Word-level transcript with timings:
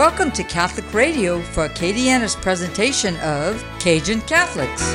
Welcome 0.00 0.30
to 0.32 0.44
Catholic 0.44 0.94
Radio 0.94 1.42
for 1.42 1.68
Acadiana's 1.68 2.34
presentation 2.34 3.18
of 3.18 3.62
Cajun 3.80 4.22
Catholics. 4.22 4.94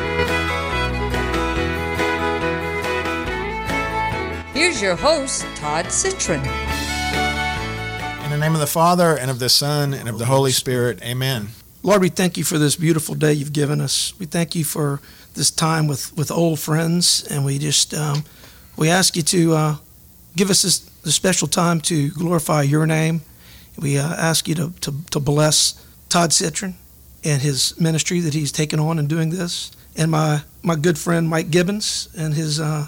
Here's 4.51 4.81
your 4.81 4.95
host, 4.95 5.45
Todd 5.57 5.91
Citron. 5.91 6.39
In 6.39 8.31
the 8.31 8.37
name 8.39 8.55
of 8.55 8.59
the 8.59 8.65
Father, 8.65 9.15
and 9.15 9.29
of 9.29 9.37
the 9.37 9.47
Son, 9.47 9.93
and 9.93 10.09
of 10.09 10.17
the 10.17 10.25
Holy 10.25 10.51
Spirit, 10.51 11.03
amen. 11.03 11.49
Lord, 11.83 12.01
we 12.01 12.09
thank 12.09 12.35
you 12.35 12.43
for 12.43 12.57
this 12.57 12.75
beautiful 12.75 13.13
day 13.13 13.33
you've 13.33 13.53
given 13.53 13.81
us. 13.81 14.17
We 14.17 14.25
thank 14.25 14.55
you 14.55 14.63
for 14.63 15.01
this 15.35 15.51
time 15.51 15.85
with, 15.85 16.17
with 16.17 16.31
old 16.31 16.59
friends, 16.59 17.27
and 17.29 17.45
we 17.45 17.59
just 17.59 17.93
um, 17.93 18.23
we 18.75 18.89
ask 18.89 19.15
you 19.15 19.21
to 19.21 19.53
uh, 19.53 19.75
give 20.35 20.49
us 20.49 20.63
this, 20.63 20.79
this, 20.79 21.13
special 21.13 21.47
time 21.47 21.79
to 21.81 22.09
glorify 22.09 22.63
your 22.63 22.87
name. 22.87 23.21
We 23.77 23.97
uh, 23.97 24.07
ask 24.07 24.47
you 24.47 24.55
to, 24.55 24.71
to, 24.81 24.93
to, 25.11 25.19
bless 25.19 25.85
Todd 26.09 26.31
Citron 26.31 26.75
and 27.23 27.41
his 27.41 27.79
ministry 27.79 28.19
that 28.21 28.33
he's 28.33 28.51
taken 28.51 28.79
on 28.79 28.99
in 28.99 29.07
doing 29.07 29.29
this, 29.29 29.71
and 29.97 30.11
my, 30.11 30.41
my 30.63 30.75
good 30.75 30.97
friend 30.97 31.27
Mike 31.27 31.51
Gibbons 31.51 32.09
and 32.17 32.33
his 32.33 32.59
uh, 32.59 32.87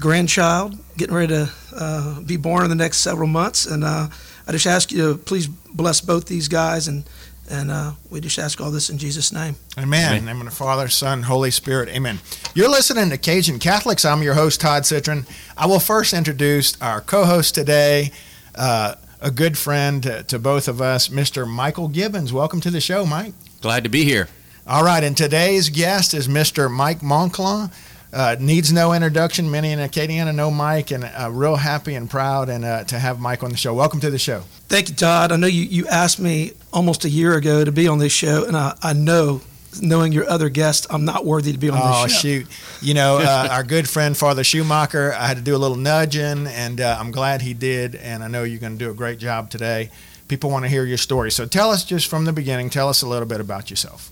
grandchild 0.00 0.78
getting 0.96 1.14
ready 1.14 1.28
to 1.28 1.50
uh, 1.74 2.20
be 2.20 2.36
born 2.36 2.64
in 2.64 2.70
the 2.70 2.76
next 2.76 2.98
several 2.98 3.28
months. 3.28 3.66
And 3.66 3.84
uh, 3.84 4.08
I 4.46 4.52
just 4.52 4.66
ask 4.66 4.92
you 4.92 5.12
to 5.12 5.18
please 5.18 5.46
bless 5.46 6.00
both 6.00 6.26
these 6.26 6.48
guys 6.48 6.88
and 6.88 7.04
and 7.50 7.70
uh, 7.70 7.92
we 8.10 8.20
just 8.20 8.38
ask 8.38 8.60
all 8.60 8.70
this 8.70 8.90
in 8.90 8.98
Jesus' 8.98 9.32
name. 9.32 9.56
Amen. 9.78 10.12
Amen. 10.12 10.24
name 10.24 10.40
of 10.40 10.44
the 10.44 10.54
Father, 10.54 10.88
Son, 10.88 11.22
Holy 11.22 11.50
Spirit. 11.50 11.88
Amen. 11.88 12.18
You're 12.54 12.68
listening 12.68 13.08
to 13.10 13.16
Cajun 13.16 13.58
Catholics. 13.58 14.04
I'm 14.04 14.22
your 14.22 14.34
host, 14.34 14.60
Todd 14.60 14.84
Citron. 14.84 15.26
I 15.56 15.66
will 15.66 15.80
first 15.80 16.12
introduce 16.12 16.78
our 16.82 17.00
co 17.00 17.24
host 17.24 17.54
today, 17.54 18.12
uh, 18.54 18.96
a 19.20 19.30
good 19.30 19.58
friend 19.58 20.02
to, 20.02 20.22
to, 20.24 20.38
both 20.38 20.68
of 20.68 20.80
us, 20.80 21.08
Mr. 21.08 21.48
Michael 21.48 21.88
Gibbons. 21.88 22.32
Welcome 22.32 22.60
to 22.60 22.70
the 22.70 22.80
show, 22.80 23.04
Mike. 23.04 23.34
Glad 23.60 23.84
to 23.84 23.90
be 23.90 24.04
here. 24.04 24.28
All 24.66 24.84
right. 24.84 25.02
And 25.02 25.16
today's 25.16 25.70
guest 25.70 26.14
is 26.14 26.28
Mr. 26.28 26.70
Mike 26.70 27.00
Moncla. 27.00 27.72
Uh, 28.12 28.36
needs 28.40 28.72
no 28.72 28.94
introduction. 28.94 29.50
Many 29.50 29.72
in 29.72 29.78
Acadiana 29.78 30.34
know 30.34 30.50
Mike, 30.50 30.90
and 30.90 31.04
uh, 31.04 31.28
real 31.30 31.56
happy 31.56 31.94
and 31.94 32.08
proud 32.08 32.48
and 32.48 32.64
uh, 32.64 32.84
to 32.84 32.98
have 32.98 33.20
Mike 33.20 33.42
on 33.42 33.50
the 33.50 33.56
show. 33.56 33.74
Welcome 33.74 34.00
to 34.00 34.10
the 34.10 34.18
show. 34.18 34.44
Thank 34.68 34.88
you, 34.88 34.94
Todd. 34.94 35.30
I 35.30 35.36
know 35.36 35.46
you, 35.46 35.64
you 35.64 35.86
asked 35.88 36.18
me 36.18 36.52
almost 36.72 37.04
a 37.04 37.10
year 37.10 37.34
ago 37.34 37.64
to 37.64 37.72
be 37.72 37.86
on 37.86 37.98
this 37.98 38.12
show, 38.12 38.44
and 38.44 38.56
I, 38.56 38.76
I 38.82 38.94
know, 38.94 39.42
knowing 39.80 40.12
your 40.12 40.28
other 40.28 40.48
guest, 40.48 40.86
I'm 40.90 41.04
not 41.04 41.24
worthy 41.24 41.52
to 41.52 41.58
be 41.58 41.70
on 41.70 41.78
oh, 41.80 42.02
this 42.04 42.12
show. 42.12 42.18
Oh, 42.18 42.20
shoot. 42.20 42.46
You 42.80 42.94
know, 42.94 43.18
uh, 43.18 43.48
our 43.52 43.64
good 43.64 43.88
friend, 43.88 44.16
Father 44.16 44.44
Schumacher, 44.44 45.12
I 45.12 45.26
had 45.26 45.36
to 45.36 45.42
do 45.42 45.54
a 45.54 45.58
little 45.58 45.76
nudging, 45.76 46.46
and 46.46 46.80
uh, 46.80 46.96
I'm 46.98 47.10
glad 47.10 47.42
he 47.42 47.54
did, 47.54 47.94
and 47.94 48.22
I 48.22 48.28
know 48.28 48.44
you're 48.44 48.60
going 48.60 48.78
to 48.78 48.84
do 48.84 48.90
a 48.90 48.94
great 48.94 49.18
job 49.18 49.50
today. 49.50 49.90
People 50.28 50.50
want 50.50 50.64
to 50.64 50.68
hear 50.68 50.84
your 50.84 50.98
story. 50.98 51.30
So 51.30 51.46
tell 51.46 51.70
us 51.70 51.84
just 51.84 52.08
from 52.08 52.24
the 52.24 52.32
beginning, 52.32 52.70
tell 52.70 52.88
us 52.88 53.02
a 53.02 53.08
little 53.08 53.26
bit 53.26 53.40
about 53.40 53.70
yourself. 53.70 54.10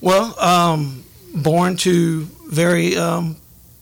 Well, 0.00 0.38
um, 0.40 1.04
born 1.34 1.76
to 1.78 2.24
very 2.48 2.96
um, 2.96 3.36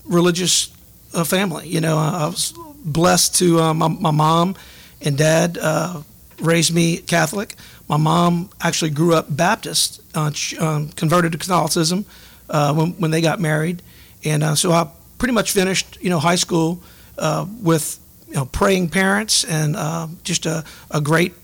religious 0.05 0.73
uh, 1.15 1.25
family. 1.25 1.69
You 1.69 1.81
know, 1.81 1.97
I, 1.97 2.25
I 2.25 2.27
was 2.27 2.55
blessed 2.84 3.37
to 3.37 3.61
uh, 3.61 3.75
my, 3.75 3.89
my, 3.89 4.11
mom 4.11 4.55
and 5.01 5.17
dad 5.17 5.59
uh, 5.61 6.03
raised 6.41 6.75
me 6.75 6.99
Catholic. 6.99 7.55
My 7.89 7.97
mom 7.97 8.51
actually 8.61 8.91
grew 8.91 9.15
up 9.15 9.27
Baptist, 9.29 10.01
uh, 10.15 10.31
um, 10.59 10.89
converted 10.91 11.33
to 11.33 11.39
Catholicism 11.39 12.07
uh, 12.49 12.75
when, 12.75 12.93
when 12.93 13.11
they 13.11 13.21
got 13.21 13.41
married, 13.41 13.83
and 14.25 14.43
uh, 14.43 14.55
so 14.55 14.73
I 14.73 14.89
pretty 15.19 15.35
much 15.35 15.53
finished 15.53 15.99
you 16.01 16.11
know 16.11 16.19
high 16.19 16.37
school 16.37 16.81
with 17.63 17.99
you 18.29 18.35
know 18.35 18.47
praying 18.47 18.89
parents 18.89 19.45
and 19.45 19.77
just 20.25 20.47
a, 20.47 20.65
a 20.91 21.01
great 21.01 21.35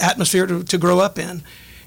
atmosphere 0.00 0.46
to, 0.46 0.64
to 0.64 0.78
grow 0.78 0.98
up 1.00 1.18
in, 1.18 1.42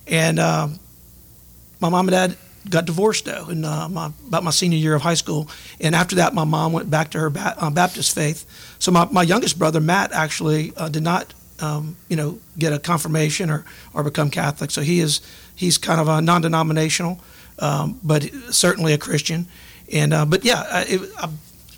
and 0.08 0.38
my 0.38 1.90
mom 1.90 2.08
and 2.08 2.12
dad 2.12 2.38
got 2.70 2.86
divorced 2.86 3.26
though 3.26 3.50
in 3.50 3.64
uh, 3.66 3.88
my, 3.90 4.12
about 4.28 4.44
my 4.44 4.52
senior 4.52 4.78
year 4.78 4.96
of 4.96 5.02
high 5.02 5.14
school. 5.14 5.50
And 5.80 5.96
after 5.96 6.16
that 6.18 6.34
my 6.34 6.44
mom 6.44 6.74
went 6.74 6.90
back 6.90 7.12
to 7.12 7.20
her 7.20 7.30
ba- 7.30 7.56
uh, 7.58 7.70
baptist 7.70 8.14
faith. 8.14 8.46
So 8.80 8.92
my, 8.92 9.08
my 9.12 9.24
youngest 9.24 9.58
brother 9.58 9.80
matt 9.80 10.12
actually 10.12 10.74
uh, 10.76 10.90
did 10.90 11.03
not 11.03 11.34
um, 11.59 11.95
you 12.07 12.16
know 12.16 12.40
get 12.57 12.73
a 12.73 12.79
confirmation 12.79 13.50
or, 13.50 13.66
or 13.94 14.03
become 14.03 14.29
catholic 14.29 14.72
so 14.72 14.81
he 14.81 15.00
is 15.00 15.22
he's 15.56 15.78
kind 15.78 16.00
of 16.00 16.07
a 16.07 16.22
non-denominational 16.22 17.19
um, 17.59 18.00
but 18.03 18.23
certainly 18.51 18.94
a 18.94 18.97
christian 18.97 19.47
and 19.91 20.13
uh, 20.13 20.25
but 20.25 20.44
yeah 20.44 20.84
it, 20.88 21.01
i 21.17 21.29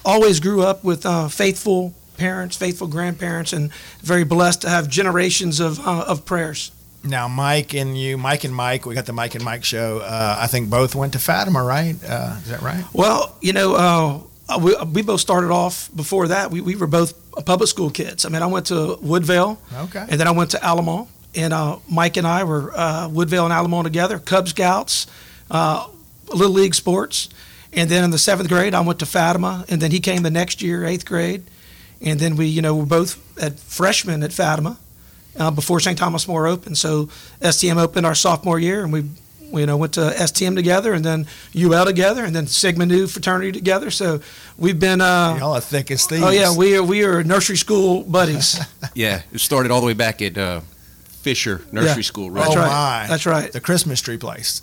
always 0.06 0.40
grew 0.40 0.62
up 0.62 0.84
with 0.84 1.06
uh, 1.06 1.28
faithful 1.28 1.94
parents 2.18 2.56
faithful 2.56 2.88
grandparents 2.88 3.54
and 3.54 3.72
very 4.02 4.24
blessed 4.24 4.62
to 4.62 4.70
have 4.70 4.88
generations 4.88 5.60
of, 5.60 5.80
uh, 5.86 6.06
of 6.08 6.26
prayers 6.26 6.72
now 7.04 7.28
Mike 7.28 7.74
and 7.74 7.98
you, 7.98 8.18
Mike 8.18 8.44
and 8.44 8.54
Mike, 8.54 8.86
we 8.86 8.94
got 8.94 9.06
the 9.06 9.14
Mike 9.14 9.36
and 9.36 9.44
Mike 9.44 9.64
show. 9.64 10.00
Uh, 10.00 10.36
I 10.38 10.48
think 10.48 10.70
both 10.70 10.96
went 10.96 11.14
to 11.14 11.20
Fatima, 11.20 11.64
right? 11.64 11.96
Uh, 12.04 12.36
is 12.42 12.50
that 12.50 12.62
right? 12.62 12.84
Well, 12.94 13.38
you 13.42 13.54
know, 13.54 13.76
uh, 13.76 14.20
we, 14.58 14.76
we 14.94 15.02
both 15.02 15.20
started 15.20 15.52
off 15.52 15.90
before 15.96 16.30
that. 16.30 16.50
We, 16.52 16.62
we 16.62 16.76
were 16.76 16.88
both 16.88 17.14
public 17.46 17.70
school 17.70 17.90
kids. 17.90 18.26
I 18.26 18.30
mean, 18.30 18.42
I 18.42 18.48
went 18.48 18.68
to 18.68 18.98
Woodvale, 19.02 19.58
okay, 19.86 20.06
and 20.10 20.20
then 20.20 20.28
I 20.28 20.32
went 20.32 20.52
to 20.52 20.64
Alamo. 20.64 21.08
And 21.36 21.54
uh, 21.54 21.78
Mike 21.88 22.18
and 22.18 22.26
I 22.26 22.44
were 22.44 22.72
uh, 22.76 23.08
Woodvale 23.08 23.44
and 23.46 23.54
Alamo 23.54 23.84
together, 23.84 24.18
Cub 24.18 24.48
Scouts, 24.48 25.06
uh, 25.52 25.88
Little 26.34 26.54
League 26.54 26.74
sports. 26.74 27.30
And 27.72 27.88
then 27.88 28.04
in 28.04 28.10
the 28.10 28.18
seventh 28.18 28.50
grade, 28.50 28.74
I 28.74 28.82
went 28.82 28.98
to 29.00 29.06
Fatima, 29.06 29.64
and 29.70 29.80
then 29.80 29.92
he 29.92 30.00
came 30.00 30.24
the 30.24 30.32
next 30.32 30.62
year, 30.62 30.86
eighth 30.86 31.06
grade. 31.06 31.44
And 32.02 32.20
then 32.20 32.36
we, 32.36 32.48
you 32.48 32.64
know, 32.64 32.76
were 32.76 32.86
both 32.86 33.20
at 33.42 33.60
freshmen 33.60 34.24
at 34.24 34.34
Fatima 34.34 34.80
uh, 35.38 35.52
before 35.52 35.80
St. 35.80 35.98
Thomas 35.98 36.28
More 36.28 36.48
opened. 36.48 36.78
So 36.78 37.06
STM 37.42 37.78
opened 37.78 38.06
our 38.06 38.16
sophomore 38.16 38.58
year, 38.60 38.84
and 38.84 38.92
we, 38.92 39.04
you 39.52 39.66
know 39.66 39.78
went 39.78 39.94
to 39.94 40.02
STM 40.02 40.56
together, 40.56 40.94
and 40.94 41.04
then 41.04 41.28
UL 41.56 41.86
together, 41.86 42.24
and 42.24 42.36
then 42.36 42.48
Sigma 42.48 42.86
Nu 42.86 43.08
fraternity 43.08 43.52
together. 43.52 43.92
So 43.92 44.22
we've 44.58 44.80
been 44.80 45.02
uh, 45.02 45.38
y'all 45.40 45.56
are 45.56 45.62
thick 45.62 45.92
as 45.92 46.06
thieves. 46.06 46.24
Oh 46.24 46.30
yeah, 46.30 46.56
we 46.56 46.78
are 46.78 46.84
we 46.84 47.04
are 47.04 47.24
nursery 47.24 47.58
school 47.58 48.04
buddies. 48.04 48.60
yeah, 48.94 49.22
it 49.32 49.40
started 49.40 49.72
all 49.72 49.82
the 49.82 49.88
way 49.88 49.94
back 49.94 50.22
at 50.22 50.38
uh, 50.38 50.62
Fisher 51.22 51.62
Nursery 51.72 51.96
yeah. 51.96 52.02
School. 52.02 52.32
Right? 52.32 52.44
That's 52.44 52.56
oh 52.56 52.60
right. 52.60 53.02
my, 53.02 53.08
that's 53.08 53.26
right. 53.26 53.52
The 53.52 53.62
Christmas 53.62 54.02
tree 54.02 54.18
place. 54.18 54.62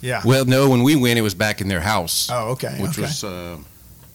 Yeah. 0.00 0.22
Well, 0.24 0.44
no, 0.44 0.68
when 0.68 0.82
we 0.82 0.96
went, 0.96 1.18
it 1.18 1.22
was 1.22 1.34
back 1.34 1.60
in 1.60 1.68
their 1.68 1.80
house. 1.80 2.28
Oh, 2.30 2.50
okay. 2.50 2.76
Which 2.80 2.92
okay. 2.92 3.02
was 3.02 3.22
uh, 3.22 3.56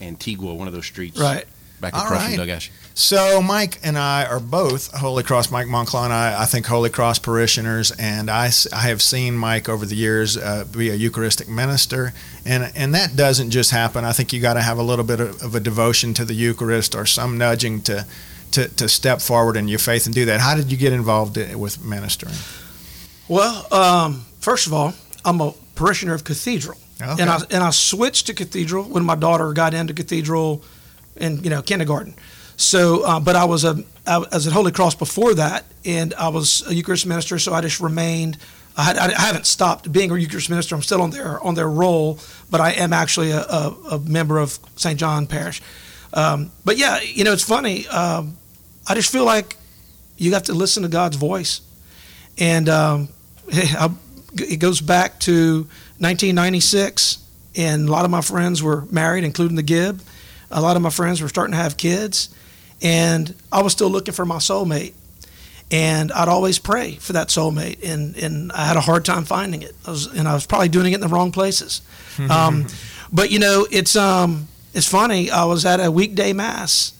Antigua, 0.02 0.54
one 0.54 0.68
of 0.68 0.74
those 0.74 0.86
streets. 0.86 1.20
Right. 1.20 1.46
Back 1.80 1.94
across 1.94 2.12
right. 2.12 2.36
from 2.36 2.46
Doug 2.46 2.62
so 2.98 3.44
Mike 3.44 3.80
and 3.84 3.96
I 3.96 4.26
are 4.26 4.40
both 4.40 4.92
Holy 4.92 5.22
Cross. 5.22 5.52
Mike 5.52 5.68
Moncla 5.68 6.06
and 6.06 6.12
I, 6.12 6.42
I 6.42 6.46
think 6.46 6.66
Holy 6.66 6.90
Cross 6.90 7.20
parishioners, 7.20 7.92
and 7.92 8.28
I, 8.28 8.50
I 8.74 8.82
have 8.88 9.04
seen 9.04 9.38
Mike 9.38 9.70
over 9.70 9.86
the 9.86 9.96
years 9.96 10.36
uh, 10.36 10.66
be 10.72 10.90
a 10.90 10.96
Eucharistic 10.96 11.48
minister, 11.48 12.14
and 12.44 12.72
and 12.76 12.96
that 12.96 13.16
doesn't 13.16 13.52
just 13.52 13.70
happen. 13.70 14.04
I 14.04 14.14
think 14.14 14.34
you 14.34 14.42
got 14.42 14.56
to 14.56 14.62
have 14.62 14.80
a 14.80 14.82
little 14.82 15.06
bit 15.06 15.20
of, 15.20 15.40
of, 15.44 15.54
a 15.54 15.60
devotion 15.60 16.16
to 16.16 16.26
the 16.26 16.34
Eucharist 16.34 16.96
or 16.96 17.06
some 17.06 17.38
nudging 17.38 17.84
to, 17.84 18.08
to 18.54 18.68
to 18.68 18.90
step 18.90 19.22
forward 19.22 19.58
in 19.58 19.68
your 19.68 19.80
faith 19.80 20.08
and 20.08 20.16
do 20.16 20.26
that. 20.26 20.40
How 20.40 20.56
did 20.56 20.72
you 20.72 20.78
get 20.78 20.92
involved 20.92 21.38
with 21.56 21.86
ministering? 21.86 22.34
Well, 23.28 23.72
um, 23.72 24.26
first 24.40 24.66
of 24.66 24.74
all, 24.74 24.96
I'm 25.24 25.40
a 25.40 25.54
parishioner 25.76 26.16
of 26.16 26.24
Cathedral, 26.24 26.80
okay. 27.00 27.22
and 27.22 27.30
I 27.30 27.42
and 27.52 27.64
I 27.64 27.70
switched 27.70 28.26
to 28.26 28.34
Cathedral 28.34 28.86
when 28.86 29.06
my 29.06 29.16
daughter 29.16 29.54
got 29.54 29.76
into 29.76 29.94
Cathedral 29.94 30.64
in 31.16 31.44
you 31.44 31.52
know 31.52 31.62
kindergarten. 31.62 32.16
So, 32.58 33.04
uh, 33.04 33.20
but 33.20 33.36
I 33.36 33.46
was 33.46 33.64
a 33.64 33.84
I 34.06 34.18
was 34.18 34.48
at 34.48 34.54
Holy 34.54 34.72
Cross 34.72 34.96
before 34.96 35.36
that, 35.36 35.66
and 35.86 36.14
I 36.16 36.30
was 36.30 36.68
a 36.68 36.74
Eucharist 36.74 37.06
minister. 37.06 37.40
So 37.40 37.54
I 37.54 37.62
just 37.62 37.80
remained. 37.80 38.38
I, 38.76 38.84
had, 38.84 38.98
I 38.98 39.22
haven't 39.22 39.48
stopped 39.48 39.92
being 39.92 40.12
a 40.12 40.16
Eucharist 40.16 40.50
minister. 40.50 40.76
I'm 40.76 40.82
still 40.82 41.02
on 41.02 41.12
their 41.12 41.40
on 41.44 41.56
their 41.56 41.70
role, 41.70 42.20
but 42.50 42.60
I 42.60 42.72
am 42.72 42.94
actually 42.94 43.32
a, 43.32 43.42
a, 43.42 43.78
a 43.92 44.00
member 44.00 44.40
of 44.40 44.60
St. 44.76 45.00
John 45.00 45.28
Parish. 45.28 45.62
Um, 46.14 46.52
but 46.66 46.78
yeah, 46.78 47.00
you 47.02 47.24
know, 47.24 47.32
it's 47.34 47.44
funny. 47.44 47.88
Um, 47.88 48.38
I 48.88 48.96
just 48.96 49.12
feel 49.12 49.26
like 49.26 49.56
you 50.18 50.34
have 50.34 50.44
to 50.44 50.54
listen 50.54 50.84
to 50.84 50.90
God's 50.90 51.16
voice, 51.16 51.62
and 52.40 52.70
um, 52.70 53.10
it 53.50 54.60
goes 54.60 54.82
back 54.82 55.20
to 55.22 55.68
1996, 56.00 57.24
and 57.56 57.88
a 57.88 57.92
lot 57.92 58.04
of 58.04 58.12
my 58.12 58.22
friends 58.22 58.64
were 58.64 58.86
married, 58.92 59.24
including 59.24 59.56
the 59.58 59.64
Gibb. 59.64 60.02
A 60.50 60.62
lot 60.62 60.76
of 60.76 60.82
my 60.82 60.90
friends 60.90 61.22
were 61.22 61.28
starting 61.28 61.52
to 61.52 61.58
have 61.58 61.78
kids, 61.78 62.30
and 62.82 63.34
I 63.52 63.62
was 63.62 63.74
still 63.74 63.90
looking 63.90 64.14
for 64.14 64.26
my 64.26 64.38
soulmate. 64.38 64.94
And 65.70 66.14
I'd 66.14 66.30
always 66.30 66.60
pray 66.60 66.94
for 66.96 67.12
that 67.12 67.28
soulmate, 67.28 67.84
and, 67.84 68.16
and 68.16 68.54
I 68.54 68.66
had 68.66 68.78
a 68.78 68.82
hard 68.82 69.04
time 69.04 69.26
finding 69.26 69.64
it. 69.64 69.76
I 69.86 69.92
was, 69.92 70.06
and 70.06 70.26
I 70.26 70.34
was 70.34 70.46
probably 70.46 70.70
doing 70.70 70.94
it 70.94 70.96
in 70.96 71.02
the 71.02 71.10
wrong 71.10 71.32
places. 71.32 71.82
Um, 72.32 72.66
but 73.14 73.30
you 73.30 73.38
know, 73.38 73.68
it's 73.70 73.96
um, 73.96 74.48
it's 74.74 74.88
funny. 74.88 75.30
I 75.30 75.46
was 75.46 75.66
at 75.66 75.80
a 75.80 75.92
weekday 75.92 76.34
mass, 76.34 76.94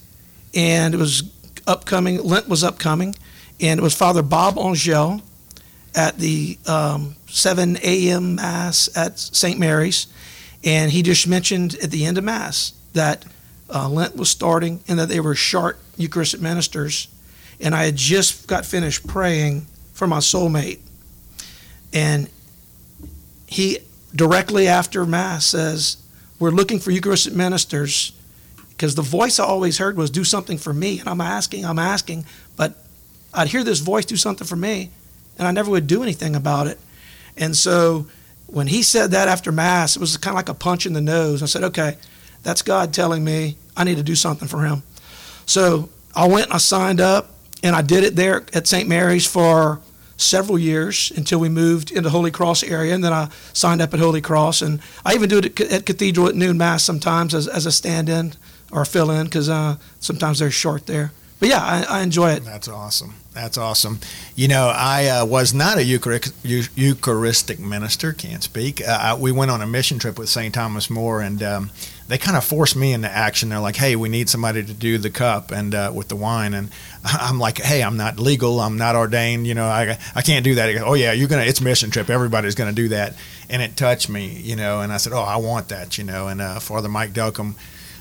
and 0.54 0.94
it 0.94 0.96
was 0.96 1.24
upcoming. 1.66 2.22
Lent 2.22 2.48
was 2.48 2.62
upcoming, 2.62 3.16
and 3.60 3.80
it 3.80 3.82
was 3.82 3.94
Father 3.94 4.22
Bob 4.22 4.58
Angel 4.58 5.22
at 5.94 6.18
the 6.18 6.58
um, 6.66 7.16
7 7.26 7.78
a.m. 7.82 8.36
mass 8.36 8.88
at 8.96 9.18
St. 9.18 9.58
Mary's, 9.58 10.06
and 10.64 10.92
he 10.92 11.02
just 11.02 11.26
mentioned 11.26 11.74
at 11.82 11.90
the 11.90 12.04
end 12.04 12.18
of 12.18 12.24
mass 12.24 12.72
that 12.92 13.24
uh, 13.72 13.88
Lent 13.88 14.16
was 14.16 14.30
starting 14.30 14.80
and 14.88 14.98
that 14.98 15.08
they 15.08 15.20
were 15.20 15.34
short 15.34 15.78
Eucharistic 15.96 16.40
ministers. 16.40 17.08
And 17.60 17.74
I 17.74 17.84
had 17.84 17.96
just 17.96 18.46
got 18.46 18.64
finished 18.64 19.06
praying 19.06 19.66
for 19.92 20.06
my 20.06 20.18
soulmate. 20.18 20.78
And 21.92 22.28
he 23.46 23.78
directly 24.14 24.68
after 24.68 25.04
Mass 25.04 25.46
says, 25.46 25.96
We're 26.38 26.50
looking 26.50 26.78
for 26.78 26.90
Eucharistic 26.90 27.34
ministers 27.34 28.12
because 28.68 28.94
the 28.94 29.02
voice 29.02 29.40
I 29.40 29.44
always 29.44 29.78
heard 29.78 29.96
was, 29.96 30.10
Do 30.10 30.24
something 30.24 30.58
for 30.58 30.72
me. 30.72 31.00
And 31.00 31.08
I'm 31.08 31.20
asking, 31.20 31.64
I'm 31.64 31.78
asking, 31.78 32.24
but 32.56 32.74
I'd 33.34 33.48
hear 33.48 33.64
this 33.64 33.80
voice 33.80 34.04
do 34.04 34.16
something 34.16 34.46
for 34.46 34.56
me, 34.56 34.90
and 35.38 35.46
I 35.46 35.50
never 35.50 35.70
would 35.70 35.86
do 35.86 36.02
anything 36.02 36.34
about 36.34 36.66
it. 36.66 36.78
And 37.36 37.56
so 37.56 38.06
when 38.46 38.66
he 38.66 38.82
said 38.82 39.10
that 39.10 39.28
after 39.28 39.52
Mass, 39.52 39.96
it 39.96 40.00
was 40.00 40.16
kind 40.16 40.32
of 40.32 40.36
like 40.36 40.48
a 40.48 40.54
punch 40.54 40.86
in 40.86 40.92
the 40.92 41.00
nose. 41.00 41.42
I 41.42 41.46
said, 41.46 41.62
Okay, 41.64 41.96
that's 42.48 42.62
God 42.62 42.94
telling 42.94 43.22
me 43.22 43.58
I 43.76 43.84
need 43.84 43.98
to 43.98 44.02
do 44.02 44.14
something 44.14 44.48
for 44.48 44.64
him. 44.64 44.82
So 45.44 45.90
I 46.16 46.26
went 46.26 46.46
and 46.46 46.54
I 46.54 46.56
signed 46.56 46.98
up, 46.98 47.28
and 47.62 47.76
I 47.76 47.82
did 47.82 48.04
it 48.04 48.16
there 48.16 48.46
at 48.54 48.66
St. 48.66 48.88
Mary's 48.88 49.26
for 49.26 49.82
several 50.16 50.58
years 50.58 51.12
until 51.14 51.40
we 51.40 51.50
moved 51.50 51.90
into 51.90 52.08
Holy 52.08 52.30
Cross 52.30 52.62
area, 52.62 52.94
and 52.94 53.04
then 53.04 53.12
I 53.12 53.28
signed 53.52 53.82
up 53.82 53.92
at 53.92 54.00
Holy 54.00 54.22
Cross, 54.22 54.62
and 54.62 54.80
I 55.04 55.14
even 55.14 55.28
do 55.28 55.40
it 55.40 55.60
at 55.60 55.84
Cathedral 55.84 56.26
at 56.26 56.36
noon 56.36 56.56
mass 56.56 56.84
sometimes 56.84 57.34
as, 57.34 57.46
as 57.46 57.66
a 57.66 57.70
stand-in 57.70 58.32
or 58.72 58.86
fill-in 58.86 59.24
because 59.24 59.50
uh, 59.50 59.76
sometimes 60.00 60.38
they're 60.38 60.50
short 60.50 60.86
there. 60.86 61.12
But 61.40 61.50
yeah, 61.50 61.60
I, 61.62 62.00
I, 62.00 62.02
enjoy 62.02 62.32
it. 62.32 62.44
That's 62.44 62.66
awesome. 62.66 63.14
That's 63.32 63.56
awesome. 63.56 64.00
You 64.34 64.48
know, 64.48 64.72
I 64.74 65.06
uh, 65.06 65.24
was 65.24 65.54
not 65.54 65.78
a 65.78 65.84
Eucharistic 65.84 67.60
minister, 67.60 68.12
can't 68.12 68.42
speak. 68.42 68.82
Uh, 68.86 69.16
we 69.20 69.30
went 69.30 69.52
on 69.52 69.62
a 69.62 69.66
mission 69.66 70.00
trip 70.00 70.18
with 70.18 70.28
St. 70.28 70.52
Thomas 70.52 70.90
More, 70.90 71.20
and 71.20 71.40
um, 71.44 71.70
they 72.08 72.18
kind 72.18 72.36
of 72.36 72.44
forced 72.44 72.74
me 72.74 72.92
into 72.92 73.08
action. 73.08 73.50
They're 73.50 73.60
like, 73.60 73.76
"Hey, 73.76 73.94
we 73.94 74.08
need 74.08 74.28
somebody 74.28 74.64
to 74.64 74.72
do 74.72 74.98
the 74.98 75.10
cup 75.10 75.52
and 75.52 75.74
uh, 75.76 75.92
with 75.94 76.08
the 76.08 76.16
wine," 76.16 76.54
and 76.54 76.70
I'm 77.04 77.38
like, 77.38 77.58
"Hey, 77.58 77.84
I'm 77.84 77.96
not 77.96 78.18
legal. 78.18 78.60
I'm 78.60 78.76
not 78.76 78.96
ordained. 78.96 79.46
You 79.46 79.54
know, 79.54 79.66
I 79.66 79.96
I 80.16 80.22
can't 80.22 80.42
do 80.42 80.56
that." 80.56 80.76
"Oh 80.78 80.94
yeah, 80.94 81.12
you're 81.12 81.28
gonna. 81.28 81.42
It's 81.42 81.60
mission 81.60 81.90
trip. 81.90 82.10
Everybody's 82.10 82.56
gonna 82.56 82.72
do 82.72 82.88
that." 82.88 83.14
And 83.48 83.62
it 83.62 83.76
touched 83.76 84.08
me, 84.08 84.40
you 84.40 84.56
know. 84.56 84.80
And 84.80 84.92
I 84.92 84.96
said, 84.96 85.12
"Oh, 85.12 85.22
I 85.22 85.36
want 85.36 85.68
that," 85.68 85.98
you 85.98 86.04
know. 86.04 86.26
And 86.26 86.40
uh, 86.40 86.58
Father 86.58 86.88
Mike 86.88 87.12
Delcambre, 87.12 87.54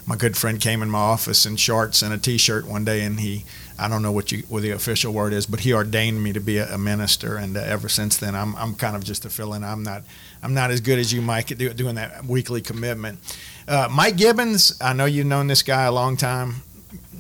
my 0.08 0.16
good 0.16 0.36
friend, 0.38 0.60
came 0.60 0.82
in 0.82 0.90
my 0.90 0.98
office 0.98 1.46
in 1.46 1.58
shorts 1.58 2.02
and 2.02 2.14
a 2.14 2.18
t-shirt 2.18 2.66
one 2.66 2.86
day, 2.86 3.04
and 3.04 3.20
he. 3.20 3.44
I 3.80 3.88
don't 3.88 4.02
know 4.02 4.12
what 4.12 4.32
you 4.32 4.40
what 4.50 4.64
the 4.64 4.72
official 4.72 5.14
word 5.14 5.34
is, 5.34 5.46
but 5.46 5.60
he 5.60 5.72
ordained 5.72 6.24
me 6.24 6.34
to 6.34 6.40
be 6.40 6.58
a, 6.58 6.74
a 6.74 6.78
minister, 6.80 7.38
and 7.38 7.56
uh, 7.56 7.60
ever 7.60 7.88
since 7.88 8.18
then, 8.18 8.34
I'm 8.34 8.56
I'm 8.56 8.74
kind 8.74 8.96
of 8.96 9.04
just 9.04 9.24
a 9.24 9.30
fill-in. 9.30 9.64
I'm 9.64 9.84
not 9.84 10.02
I'm 10.42 10.56
not 10.56 10.72
as 10.72 10.82
good 10.82 10.98
as 10.98 11.14
you, 11.14 11.22
Mike, 11.22 11.52
at 11.52 11.60
doing 11.60 11.94
that 11.94 12.26
weekly 12.26 12.60
commitment. 12.60 13.20
Uh, 13.68 13.88
Mike 13.92 14.18
Gibbons, 14.18 14.76
I 14.82 14.94
know 14.94 15.06
you've 15.06 15.28
known 15.28 15.46
this 15.46 15.62
guy 15.62 15.84
a 15.84 15.92
long 15.92 16.18
time. 16.18 16.64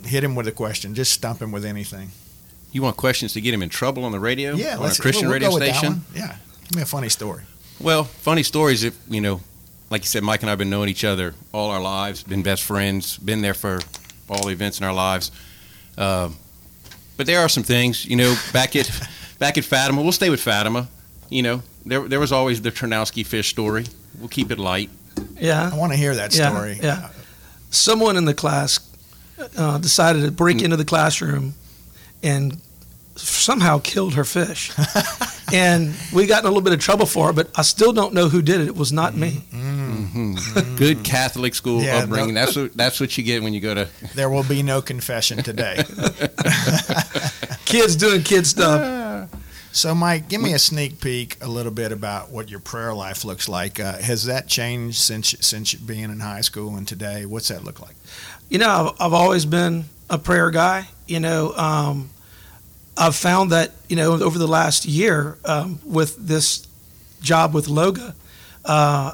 Hit 0.03 0.23
him 0.23 0.33
with 0.33 0.47
a 0.47 0.51
question. 0.51 0.95
Just 0.95 1.11
stump 1.11 1.41
him 1.41 1.51
with 1.51 1.63
anything. 1.63 2.09
You 2.71 2.81
want 2.81 2.97
questions 2.97 3.33
to 3.33 3.41
get 3.41 3.53
him 3.53 3.61
in 3.61 3.69
trouble 3.69 4.03
on 4.03 4.11
the 4.11 4.19
radio? 4.19 4.55
Yeah, 4.55 4.77
on 4.77 4.89
a 4.89 4.95
Christian 4.95 5.29
we'll, 5.29 5.39
we'll 5.39 5.57
radio 5.57 5.73
station. 5.73 6.01
Yeah, 6.15 6.37
give 6.63 6.75
me 6.77 6.81
a 6.81 6.85
funny 6.85 7.09
story. 7.09 7.43
Well, 7.79 8.05
funny 8.05 8.41
stories. 8.41 8.83
If 8.83 8.97
you 9.07 9.21
know, 9.21 9.41
like 9.89 10.01
you 10.01 10.07
said, 10.07 10.23
Mike 10.23 10.41
and 10.41 10.49
I 10.49 10.51
have 10.51 10.59
been 10.59 10.69
knowing 10.69 10.89
each 10.89 11.03
other 11.03 11.33
all 11.53 11.69
our 11.69 11.81
lives, 11.81 12.23
been 12.23 12.43
best 12.43 12.63
friends, 12.63 13.17
been 13.17 13.41
there 13.41 13.53
for 13.53 13.79
all 14.29 14.45
the 14.45 14.51
events 14.51 14.79
in 14.79 14.85
our 14.85 14.93
lives. 14.93 15.31
Uh, 15.97 16.29
but 17.15 17.25
there 17.25 17.39
are 17.39 17.49
some 17.49 17.63
things, 17.63 18.05
you 18.05 18.15
know, 18.15 18.35
back 18.53 18.75
at 18.75 18.89
back 19.39 19.57
at 19.57 19.63
Fatima. 19.63 20.01
We'll 20.01 20.11
stay 20.11 20.29
with 20.29 20.41
Fatima. 20.41 20.87
You 21.29 21.41
know, 21.41 21.61
there 21.85 22.07
there 22.07 22.19
was 22.19 22.31
always 22.31 22.61
the 22.61 22.71
Ternowski 22.71 23.25
fish 23.25 23.49
story. 23.49 23.85
We'll 24.19 24.29
keep 24.29 24.51
it 24.51 24.59
light. 24.59 24.89
Yeah. 25.39 25.69
I 25.71 25.77
want 25.77 25.93
to 25.93 25.97
hear 25.97 26.15
that 26.15 26.33
story. 26.33 26.77
Yeah. 26.77 26.83
yeah. 26.83 27.09
Someone 27.69 28.17
in 28.17 28.25
the 28.25 28.33
class 28.33 28.79
uh, 29.57 29.77
decided 29.77 30.23
to 30.23 30.31
break 30.31 30.61
into 30.61 30.77
the 30.77 30.85
classroom 30.85 31.53
and 32.23 32.59
somehow 33.15 33.79
killed 33.79 34.13
her 34.15 34.23
fish. 34.23 34.71
and 35.53 35.93
we 36.13 36.25
got 36.25 36.43
in 36.43 36.45
a 36.45 36.49
little 36.49 36.61
bit 36.61 36.73
of 36.73 36.79
trouble 36.79 37.05
for 37.05 37.29
it, 37.29 37.33
but 37.33 37.49
I 37.55 37.61
still 37.61 37.93
don't 37.93 38.13
know 38.13 38.29
who 38.29 38.41
did 38.41 38.61
it. 38.61 38.67
It 38.67 38.75
was 38.75 38.91
not 38.91 39.15
me. 39.15 39.43
Mm-hmm. 39.51 39.66
Mm-hmm. 39.87 40.75
Good 40.75 41.03
Catholic 41.03 41.55
school 41.55 41.81
yeah, 41.81 41.97
upbringing. 41.97 42.33
That's 42.33 42.55
what 42.55 42.73
that's 42.73 42.99
what 42.99 43.17
you 43.17 43.23
get 43.23 43.43
when 43.43 43.53
you 43.53 43.59
go 43.59 43.73
to. 43.73 43.89
There 44.15 44.29
will 44.29 44.43
be 44.43 44.63
no 44.63 44.81
confession 44.81 45.43
today. 45.43 45.75
kids 47.65 47.95
doing 47.95 48.23
kid 48.23 48.45
stuff. 48.47 49.29
So, 49.77 49.93
Mike, 49.93 50.27
give 50.27 50.41
me 50.41 50.53
a 50.53 50.59
sneak 50.59 50.99
peek 51.01 51.37
a 51.39 51.47
little 51.47 51.71
bit 51.71 51.91
about 51.91 52.31
what 52.31 52.49
your 52.49 52.59
prayer 52.59 52.95
life 52.95 53.23
looks 53.23 53.47
like. 53.47 53.79
Uh, 53.79 53.97
has 53.97 54.25
that 54.25 54.47
changed 54.47 54.97
since 54.97 55.35
since 55.41 55.75
being 55.75 56.05
in 56.05 56.19
high 56.19 56.41
school 56.41 56.75
and 56.77 56.87
today? 56.87 57.27
What's 57.27 57.49
that 57.49 57.63
look 57.63 57.79
like? 57.79 57.95
You 58.49 58.57
know, 58.57 58.69
I've, 58.69 58.99
I've 58.99 59.13
always 59.13 59.45
been 59.45 59.85
a 60.09 60.17
prayer 60.17 60.49
guy. 60.49 60.87
You 61.05 61.19
know, 61.19 61.53
um, 61.55 62.09
I've 62.97 63.15
found 63.15 63.51
that 63.51 63.71
you 63.87 63.95
know 63.95 64.13
over 64.13 64.39
the 64.39 64.47
last 64.47 64.85
year 64.85 65.37
um, 65.45 65.79
with 65.85 66.15
this 66.15 66.67
job 67.21 67.53
with 67.53 67.67
Loga, 67.67 68.15
uh, 68.65 69.13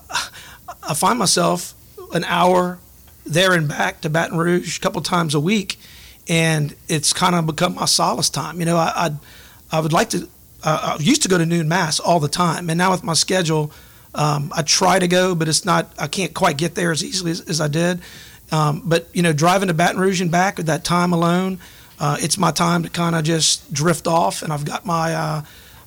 I 0.87 0.93
find 0.93 1.17
myself 1.17 1.73
an 2.13 2.23
hour 2.25 2.79
there 3.25 3.53
and 3.53 3.67
back 3.67 4.01
to 4.01 4.09
Baton 4.09 4.37
Rouge 4.37 4.77
a 4.77 4.81
couple 4.81 5.01
times 5.01 5.33
a 5.33 5.39
week, 5.39 5.79
and 6.27 6.75
it's 6.87 7.13
kind 7.13 7.35
of 7.35 7.45
become 7.45 7.75
my 7.75 7.85
solace 7.85 8.29
time. 8.29 8.59
You 8.59 8.65
know, 8.65 8.77
I 8.77 8.93
I'd, 8.95 9.17
I 9.71 9.79
would 9.79 9.93
like 9.93 10.09
to 10.11 10.27
uh, 10.63 10.97
I 10.97 11.01
used 11.01 11.23
to 11.23 11.29
go 11.29 11.37
to 11.37 11.45
noon 11.45 11.67
mass 11.67 11.99
all 11.99 12.19
the 12.19 12.27
time, 12.27 12.69
and 12.69 12.77
now 12.77 12.91
with 12.91 13.03
my 13.03 13.13
schedule, 13.13 13.71
um, 14.15 14.51
I 14.55 14.61
try 14.61 14.99
to 14.99 15.07
go, 15.07 15.35
but 15.35 15.47
it's 15.47 15.65
not. 15.65 15.91
I 15.97 16.07
can't 16.07 16.33
quite 16.33 16.57
get 16.57 16.75
there 16.75 16.91
as 16.91 17.03
easily 17.03 17.31
as, 17.31 17.41
as 17.41 17.59
I 17.59 17.67
did. 17.67 18.01
Um, 18.51 18.83
but 18.85 19.07
you 19.13 19.23
know, 19.23 19.33
driving 19.33 19.67
to 19.69 19.73
Baton 19.73 19.99
Rouge 19.99 20.21
and 20.21 20.31
back 20.31 20.57
with 20.57 20.67
that 20.67 20.83
time 20.83 21.11
alone, 21.11 21.59
uh, 21.99 22.17
it's 22.19 22.37
my 22.37 22.51
time 22.51 22.83
to 22.83 22.89
kind 22.89 23.15
of 23.15 23.23
just 23.23 23.73
drift 23.73 24.07
off, 24.07 24.41
and 24.41 24.53
I've 24.53 24.65
got 24.65 24.85
my 24.85 25.13
uh, 25.13 25.41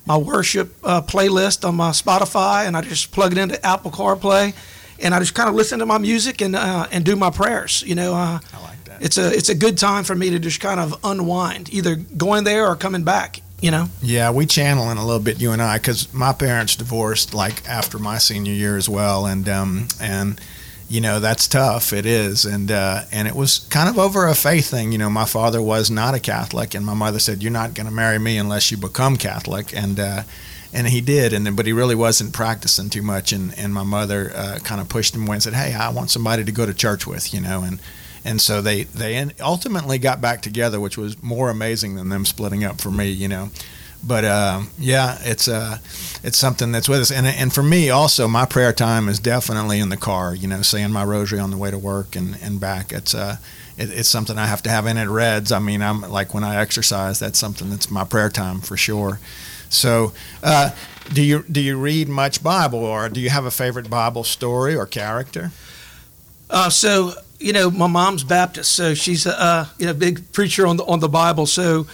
my 0.05 0.17
worship 0.17 0.75
uh, 0.83 1.01
playlist 1.01 1.67
on 1.67 1.75
my 1.75 1.91
Spotify, 1.91 2.65
and 2.65 2.75
I 2.75 2.81
just 2.81 3.11
plug 3.11 3.31
it 3.31 3.37
into 3.37 3.63
Apple 3.65 3.91
CarPlay, 3.91 4.53
and 4.99 5.13
I 5.13 5.19
just 5.19 5.35
kind 5.35 5.49
of 5.49 5.55
listen 5.55 5.79
to 5.79 5.85
my 5.85 5.97
music 5.97 6.41
and 6.41 6.55
uh, 6.55 6.87
and 6.91 7.03
do 7.05 7.15
my 7.15 7.29
prayers. 7.29 7.83
You 7.85 7.95
know, 7.95 8.13
uh, 8.13 8.39
I 8.53 8.61
like 8.63 8.83
that. 8.85 9.01
It's 9.01 9.17
a 9.17 9.31
it's 9.31 9.49
a 9.49 9.55
good 9.55 9.77
time 9.77 10.03
for 10.03 10.15
me 10.15 10.29
to 10.31 10.39
just 10.39 10.59
kind 10.59 10.79
of 10.79 10.95
unwind, 11.03 11.73
either 11.73 11.95
going 11.95 12.43
there 12.43 12.67
or 12.67 12.75
coming 12.75 13.03
back 13.03 13.41
you 13.61 13.71
know? 13.71 13.89
Yeah, 14.01 14.31
we 14.31 14.45
channel 14.45 14.91
in 14.91 14.97
a 14.97 15.05
little 15.05 15.21
bit, 15.21 15.41
you 15.41 15.51
and 15.51 15.61
I, 15.61 15.77
because 15.77 16.13
my 16.13 16.33
parents 16.33 16.75
divorced 16.75 17.33
like 17.33 17.67
after 17.67 17.97
my 17.97 18.17
senior 18.17 18.53
year 18.53 18.77
as 18.77 18.87
well, 18.87 19.25
and 19.25 19.47
um, 19.49 19.87
and 19.99 20.39
you 20.89 21.01
know 21.01 21.19
that's 21.19 21.47
tough. 21.47 21.91
It 21.91 22.05
is, 22.05 22.45
and 22.45 22.71
uh, 22.71 23.01
and 23.11 23.27
it 23.27 23.35
was 23.35 23.59
kind 23.69 23.89
of 23.89 23.97
over 23.97 24.27
a 24.27 24.35
faith 24.35 24.69
thing. 24.69 24.91
You 24.91 24.97
know, 24.97 25.09
my 25.09 25.25
father 25.25 25.61
was 25.61 25.89
not 25.89 26.13
a 26.13 26.19
Catholic, 26.19 26.75
and 26.75 26.85
my 26.85 26.93
mother 26.93 27.19
said, 27.19 27.41
"You're 27.41 27.51
not 27.51 27.73
going 27.73 27.87
to 27.87 27.93
marry 27.93 28.19
me 28.19 28.37
unless 28.37 28.69
you 28.71 28.77
become 28.77 29.17
Catholic," 29.17 29.75
and 29.75 29.99
uh, 29.99 30.23
and 30.73 30.87
he 30.87 31.01
did, 31.01 31.33
and 31.33 31.45
then 31.45 31.55
but 31.55 31.65
he 31.65 31.73
really 31.73 31.95
wasn't 31.95 32.33
practicing 32.33 32.89
too 32.89 33.01
much, 33.01 33.31
and 33.31 33.57
and 33.57 33.73
my 33.73 33.83
mother 33.83 34.31
uh, 34.35 34.59
kind 34.63 34.81
of 34.81 34.89
pushed 34.89 35.15
him 35.15 35.27
away 35.27 35.35
and 35.35 35.43
said, 35.43 35.53
"Hey, 35.53 35.73
I 35.73 35.89
want 35.89 36.09
somebody 36.09 36.43
to 36.43 36.51
go 36.51 36.65
to 36.65 36.73
church 36.73 37.07
with," 37.07 37.33
you 37.33 37.41
know, 37.41 37.63
and 37.63 37.79
and 38.25 38.41
so 38.41 38.61
they 38.61 38.83
they 38.83 39.29
ultimately 39.39 39.97
got 39.97 40.21
back 40.21 40.41
together, 40.41 40.79
which 40.79 40.97
was 40.97 41.21
more 41.23 41.49
amazing 41.49 41.95
than 41.95 42.09
them 42.09 42.25
splitting 42.25 42.63
up 42.63 42.81
for 42.81 42.91
me, 42.91 43.09
you 43.09 43.27
know. 43.27 43.49
But 44.03 44.25
uh, 44.25 44.61
yeah, 44.77 45.17
it's 45.21 45.47
uh, 45.47 45.79
it's 46.23 46.37
something 46.37 46.71
that's 46.71 46.87
with 46.87 46.99
us, 46.99 47.11
and 47.11 47.25
and 47.25 47.53
for 47.53 47.63
me 47.63 47.89
also, 47.89 48.27
my 48.27 48.45
prayer 48.45 48.73
time 48.73 49.09
is 49.09 49.19
definitely 49.19 49.79
in 49.79 49.89
the 49.89 49.97
car. 49.97 50.35
You 50.35 50.47
know, 50.47 50.61
saying 50.61 50.91
my 50.91 51.03
rosary 51.03 51.39
on 51.39 51.51
the 51.51 51.57
way 51.57 51.71
to 51.71 51.77
work 51.77 52.15
and, 52.15 52.37
and 52.41 52.59
back. 52.59 52.91
It's 52.91 53.15
uh, 53.15 53.37
it, 53.77 53.89
it's 53.89 54.09
something 54.09 54.37
I 54.37 54.45
have 54.45 54.61
to 54.63 54.69
have 54.69 54.85
in 54.85 54.97
it. 54.97 55.07
Reds. 55.07 55.51
I 55.51 55.59
mean, 55.59 55.81
I'm 55.81 56.01
like 56.01 56.33
when 56.33 56.43
I 56.43 56.57
exercise, 56.57 57.19
that's 57.19 57.39
something 57.39 57.69
that's 57.69 57.89
my 57.89 58.03
prayer 58.03 58.29
time 58.29 58.61
for 58.61 58.77
sure. 58.77 59.19
So, 59.69 60.13
uh, 60.43 60.71
do 61.13 61.21
you 61.21 61.43
do 61.51 61.61
you 61.61 61.77
read 61.77 62.09
much 62.09 62.43
Bible, 62.43 62.79
or 62.79 63.09
do 63.09 63.19
you 63.19 63.29
have 63.29 63.45
a 63.45 63.51
favorite 63.51 63.89
Bible 63.89 64.23
story 64.23 64.75
or 64.75 64.85
character? 64.85 65.51
Uh, 66.49 66.69
so 66.69 67.13
you 67.39 67.53
know, 67.53 67.69
my 67.69 67.87
mom's 67.87 68.23
Baptist, 68.23 68.71
so 68.71 68.93
she's 68.93 69.25
a 69.25 69.39
uh, 69.41 69.65
you 69.77 69.85
know 69.85 69.93
big 69.93 70.31
preacher 70.31 70.65
on 70.67 70.77
the 70.77 70.85
on 70.85 70.99
the 70.99 71.09
Bible. 71.09 71.45
So 71.45 71.87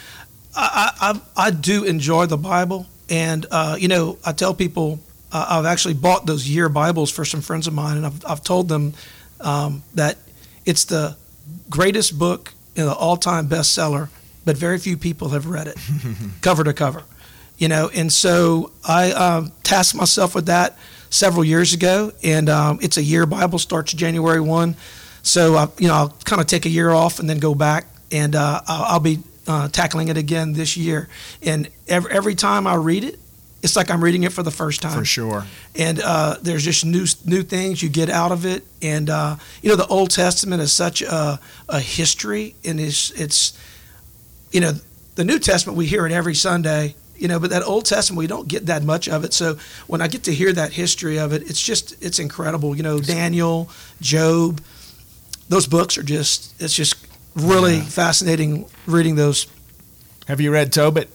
I 0.56 1.20
I, 1.38 1.48
I 1.48 1.52
do 1.52 1.84
enjoy 1.84 2.26
the 2.28 2.38
Bible, 2.38 2.88
and 3.10 3.46
uh, 3.52 3.76
you 3.80 3.88
know, 3.88 4.18
I 4.26 4.32
tell 4.32 4.54
people 4.54 5.00
uh, 5.32 5.46
I've 5.50 5.66
actually 5.66 5.96
bought 5.96 6.26
those 6.26 6.48
year 6.48 6.70
Bibles 6.70 7.12
for 7.12 7.26
some 7.26 7.42
friends 7.42 7.68
of 7.68 7.74
mine, 7.74 7.98
and 7.98 8.06
I've 8.06 8.26
I've 8.26 8.44
told 8.44 8.70
them 8.70 8.94
um, 9.42 9.84
that 9.96 10.18
it's 10.66 10.86
the 10.86 11.18
greatest 11.70 12.18
book, 12.18 12.54
you 12.76 12.86
know, 12.86 12.94
all 12.94 13.18
time 13.18 13.50
bestseller, 13.50 14.10
but 14.46 14.58
very 14.58 14.78
few 14.78 14.98
people 14.98 15.30
have 15.30 15.48
read 15.48 15.68
it 15.68 15.78
cover 16.42 16.64
to 16.64 16.74
cover. 16.74 17.04
You 17.64 17.70
know, 17.70 17.90
and 17.94 18.12
so 18.12 18.74
I 18.86 19.14
um, 19.14 19.54
tasked 19.64 19.96
myself 19.96 20.36
with 20.36 20.48
that 20.48 20.78
several 21.10 21.46
years 21.46 21.74
ago, 21.74 22.12
and 22.22 22.50
um, 22.50 22.80
it's 22.82 22.98
a 22.98 23.02
year 23.02 23.26
Bible 23.26 23.58
starts 23.58 23.94
January 23.94 24.42
one. 24.42 24.76
So, 25.22 25.56
uh, 25.56 25.68
you 25.78 25.88
know, 25.88 25.94
I'll 25.94 26.10
kind 26.26 26.42
of 26.42 26.48
take 26.48 26.66
a 26.66 26.70
year 26.70 26.90
off 26.90 27.20
and 27.20 27.30
then 27.30 27.40
go 27.40 27.56
back, 27.56 27.86
and 28.12 28.36
uh, 28.36 28.60
I'll, 28.68 28.84
I'll, 28.96 29.00
be 29.00 29.20
uh, 29.48 29.70
tackling 29.70 30.10
it 30.10 30.18
again 30.18 30.52
this 30.52 30.76
year. 30.76 31.08
And 31.42 31.70
every, 31.88 32.12
every 32.12 32.36
time 32.36 32.68
I 32.68 32.76
read 32.76 33.06
it, 33.06 33.18
it's 33.62 33.78
like 33.78 33.90
I'm 33.90 34.04
reading 34.04 34.24
it 34.24 34.34
for 34.34 34.44
the 34.44 34.52
first 34.52 34.82
time. 34.82 35.00
For 35.00 35.06
sure. 35.06 35.46
And 35.74 36.02
uh, 36.02 36.36
there's 36.42 36.66
just 36.66 36.84
new 36.84 37.06
new 37.26 37.44
things 37.44 37.82
you 37.82 37.88
get 37.88 38.10
out 38.10 38.34
of 38.34 38.46
it. 38.46 38.66
And 38.82 39.10
uh, 39.10 39.38
you 39.62 39.70
know, 39.70 39.78
the 39.78 39.88
Old 39.88 40.10
Testament 40.10 40.62
is 40.62 40.74
such 40.74 41.02
a, 41.02 41.40
a 41.70 41.80
history, 41.80 42.56
and 42.66 42.78
it's 42.82 43.12
it's 43.12 43.58
you 44.52 44.60
know, 44.60 44.74
the 45.16 45.24
New 45.24 45.40
Testament 45.40 45.78
we 45.78 45.86
hear 45.86 46.06
it 46.06 46.12
every 46.12 46.36
Sunday, 46.36 46.96
you 47.18 47.28
know, 47.28 47.40
but 47.40 47.50
that 47.52 47.64
Old 47.64 47.86
Testament, 47.86 48.18
we 48.20 48.28
don't 48.28 48.48
get 48.48 48.66
that 48.66 48.84
much 48.84 49.08
of 49.08 49.24
it. 49.24 49.34
So 49.34 49.58
when 49.88 50.02
I 50.02 50.08
get 50.08 50.24
to 50.24 50.34
hear 50.34 50.52
that 50.54 50.74
history 50.74 51.18
of 51.18 51.34
it, 51.34 51.44
it's 51.50 51.62
just, 51.62 52.02
it's 52.04 52.20
incredible. 52.20 52.76
You 52.76 52.84
know, 52.84 53.00
Daniel, 53.00 53.70
Job, 54.02 54.62
those 55.50 55.68
books 55.68 55.98
are 55.98 56.04
just, 56.04 56.60
it's 56.62 56.74
just 56.74 56.96
really 57.36 57.78
yeah. 57.78 57.84
fascinating 57.84 58.66
reading 58.86 59.16
those. 59.16 59.48
Have 60.28 60.42
you 60.42 60.52
read 60.52 60.72
Tobit? 60.72 61.10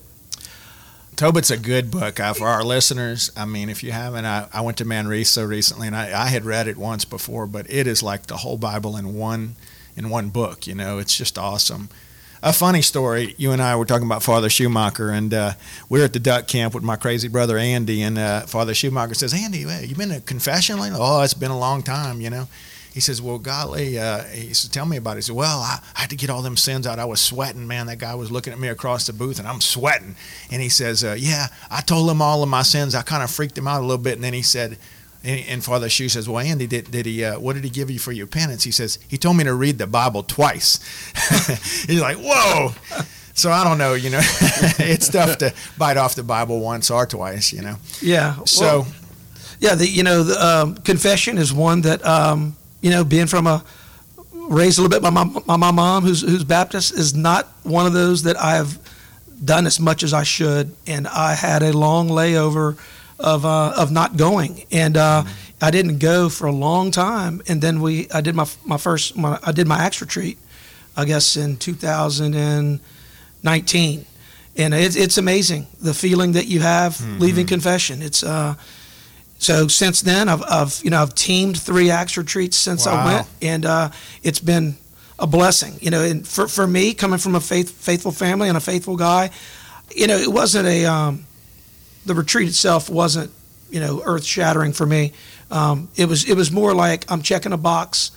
Tobit's 1.17 1.51
a 1.51 1.57
good 1.57 1.91
book 1.91 2.21
uh, 2.21 2.33
for 2.33 2.47
our 2.47 2.63
listeners. 2.63 3.33
I 3.37 3.45
mean, 3.45 3.69
if 3.69 3.83
you 3.83 3.91
haven't, 3.91 4.25
I, 4.25 4.47
I 4.53 4.61
went 4.61 4.77
to 4.79 4.85
Manresa 4.85 5.49
recently, 5.49 5.89
and 5.89 5.97
I, 5.97 6.27
I 6.27 6.29
had 6.29 6.45
read 6.45 6.69
it 6.69 6.77
once 6.77 7.05
before, 7.05 7.49
but 7.49 7.69
it 7.69 7.89
is 7.89 8.05
like 8.05 8.27
the 8.27 8.37
whole 8.37 8.57
Bible 8.57 8.97
in 8.97 9.15
one 9.15 9.57
in 9.97 10.11
one 10.11 10.29
book. 10.29 10.69
You 10.69 10.77
know, 10.77 10.99
it's 10.99 11.17
just 11.17 11.37
awesome. 11.37 11.89
A 12.43 12.53
funny 12.53 12.83
story. 12.83 13.35
You 13.37 13.51
and 13.51 13.61
I 13.61 13.75
were 13.75 13.85
talking 13.85 14.07
about 14.07 14.23
Father 14.23 14.49
Schumacher, 14.49 15.11
and 15.11 15.35
uh, 15.35 15.53
we 15.89 16.01
are 16.01 16.05
at 16.05 16.13
the 16.13 16.21
duck 16.21 16.47
camp 16.47 16.73
with 16.73 16.85
my 16.85 16.95
crazy 16.97 17.27
brother 17.27 17.59
Andy, 17.59 18.03
and 18.03 18.17
uh, 18.17 18.43
Father 18.43 18.75
Schumacher 18.75 19.15
says, 19.15 19.35
"Andy, 19.35 19.59
you 19.59 19.95
been 19.97 20.11
to 20.11 20.21
confession 20.21 20.79
lately? 20.79 20.99
Oh, 21.01 21.23
it's 21.23 21.35
been 21.35 21.51
a 21.51 21.59
long 21.59 21.83
time, 21.83 22.21
you 22.21 22.31
know." 22.31 22.47
he 22.99 23.01
says, 23.01 23.23
"Well, 23.23 23.39
golly," 23.39 23.97
uh, 23.97 24.25
he 24.25 24.53
said, 24.55 24.73
"Tell 24.73 24.85
me 24.85 24.97
about 24.97 25.13
it." 25.13 25.19
He 25.19 25.23
said, 25.23 25.37
"Well, 25.37 25.61
I, 25.61 25.79
I, 25.95 26.01
had 26.01 26.11
to 26.11 26.17
get 26.17 26.31
all 26.31 26.43
them 26.43 26.57
sins 26.57 26.85
out. 26.85 26.99
I 26.99 27.05
was 27.05 27.21
sweating, 27.21 27.67
man. 27.67 27.87
That 27.87 27.99
guy 27.99 28.17
was 28.17 28.33
looking 28.33 28.53
at 28.53 28.59
me 28.59 28.67
across 28.67 29.07
the 29.07 29.13
booth, 29.13 29.39
and 29.39 29.47
I'm 29.47 29.61
sweating." 29.61 30.17
And 30.51 30.61
he 30.61 30.69
says, 30.69 31.05
uh, 31.05 31.17
"Yeah, 31.17 31.47
I 31.71 31.81
told 31.81 32.11
him 32.11 32.21
all 32.21 32.43
of 32.43 32.49
my 32.49 32.63
sins. 32.63 32.97
I 32.97 33.03
kind 33.03 33.23
of 33.23 33.31
freaked 33.31 33.57
him 33.57 33.69
out 33.69 33.81
a 33.81 33.87
little 33.87 34.03
bit." 34.03 34.15
And 34.15 34.25
then 34.25 34.35
he 34.35 34.43
said, 34.43 34.79
and, 35.25 35.45
and 35.49 35.65
Father 35.65 35.89
Shu 35.89 36.09
says, 36.09 36.29
"Well, 36.29 36.39
Andy, 36.39 36.67
did, 36.67 36.91
did 36.91 37.07
he? 37.07 37.25
Uh, 37.25 37.39
what 37.39 37.55
did 37.55 37.65
he 37.65 37.71
give 37.71 37.91
you 37.91 37.99
for 37.99 38.13
your 38.13 38.27
penance?" 38.27 38.65
He 38.65 38.71
says, 38.71 38.99
"He 39.09 39.17
told 39.17 39.37
me 39.37 39.45
to 39.45 39.55
read 39.55 39.79
the 39.79 39.87
Bible 39.87 40.23
twice." 40.23 40.79
He's 41.87 42.01
like, 42.01 42.17
"Whoa." 42.19 42.73
So 43.35 43.53
I 43.53 43.63
don't 43.63 43.79
know, 43.79 43.95
you 43.95 44.11
know, 44.11 44.21
it's 44.23 45.09
tough 45.09 45.39
to 45.39 45.55
bite 45.77 45.97
off 45.97 46.17
the 46.17 46.25
Bible 46.25 46.59
once 46.59 46.91
or 46.91 47.07
twice, 47.07 47.53
you 47.53 47.63
know. 47.63 47.77
Yeah. 48.03 48.35
So, 48.45 48.81
well, 48.81 48.87
yeah, 49.61 49.75
the 49.77 49.87
you 49.87 50.03
know 50.03 50.25
the 50.25 50.45
um, 50.45 50.75
confession 50.77 51.39
is 51.39 51.53
one 51.53 51.83
that 51.83 52.05
um, 52.05 52.57
you 52.81 52.91
know, 52.91 53.05
being 53.05 53.27
from 53.27 53.47
a 53.47 53.65
raised 54.33 54.79
a 54.79 54.83
little 54.83 54.97
bit 54.97 55.03
by 55.03 55.11
my, 55.11 55.25
by 55.47 55.57
my 55.57 55.71
mom, 55.71 56.05
who's 56.05 56.23
who's 56.23 56.45
Baptist, 56.45 56.95
is 56.95 57.15
not 57.15 57.47
one 57.63 57.87
of 57.87 57.93
those 57.93 58.23
that 58.25 58.41
I've 58.41 58.79
done 59.45 59.67
as 59.67 59.79
much 59.79 60.03
as 60.03 60.13
I 60.13 60.23
should, 60.23 60.75
and 60.87 61.07
I 61.07 61.35
had 61.35 61.63
a 61.63 61.77
long 61.77 62.09
layover 62.09 62.77
of 63.19 63.45
uh, 63.45 63.73
of 63.77 63.91
not 63.91 64.17
going, 64.17 64.65
and 64.71 64.97
uh, 64.97 65.25
mm-hmm. 65.25 65.33
I 65.61 65.71
didn't 65.71 65.99
go 65.99 66.29
for 66.29 66.47
a 66.47 66.53
long 66.53 66.91
time, 66.91 67.43
and 67.49 67.61
then 67.61 67.81
we 67.81 68.11
I 68.11 68.21
did 68.21 68.35
my 68.35 68.47
my 68.65 68.79
first 68.79 69.17
my, 69.17 69.39
I 69.43 69.53
did 69.53 69.67
my 69.67 69.79
Acts 69.79 70.01
retreat, 70.01 70.39
I 70.97 71.05
guess 71.05 71.37
in 71.37 71.57
2019, 71.57 74.07
and 74.57 74.75
it's 74.75 74.97
it's 74.97 75.19
amazing 75.19 75.67
the 75.81 75.95
feeling 75.95 76.33
that 76.33 76.47
you 76.47 76.61
have 76.61 76.95
mm-hmm. 76.95 77.19
leaving 77.19 77.47
confession. 77.47 78.03
It's 78.03 78.23
uh, 78.23 78.55
so 79.39 79.69
since 79.69 80.03
then, 80.03 80.29
I've, 80.29 80.43
I've, 80.43 80.81
you 80.83 80.91
know 80.91 81.01
I've 81.01 81.15
teamed 81.15 81.61
three 81.61 81.91
Acts 81.91 82.17
retreats 82.17 82.57
since 82.57 82.87
wow. 82.87 82.95
I 82.95 83.05
went, 83.05 83.27
and 83.43 83.67
uh, 83.67 83.91
it's 84.23 84.41
been 84.41 84.77
a 85.19 85.27
blessing. 85.27 85.75
You 85.81 85.91
know, 85.91 86.03
and 86.03 86.27
for 86.27 86.49
for 86.49 86.67
me, 86.67 86.95
coming 86.95 87.19
from 87.19 87.35
a 87.35 87.41
faith, 87.41 87.71
faithful 87.71 88.13
family 88.13 88.49
and 88.49 88.57
a 88.57 88.61
faithful 88.61 88.97
guy, 88.97 89.31
you 89.95 90.07
know, 90.07 90.17
it 90.17 90.31
wasn't 90.31 90.67
a 90.67 90.87
um, 90.87 91.27
the 92.09 92.15
retreat 92.15 92.49
itself 92.49 92.91
wasn't 92.91 93.31
you 93.71 93.81
know 93.81 94.03
earth 94.05 94.25
shattering 94.25 94.73
for 94.73 94.87
me. 94.87 95.13
Um, 95.51 95.89
it 95.97 96.07
was 96.07 96.29
it 96.29 96.35
was 96.35 96.51
more 96.51 96.75
like 96.75 97.11
I'm 97.11 97.23
checking 97.23 97.53
a 97.53 97.57
box, 97.57 98.11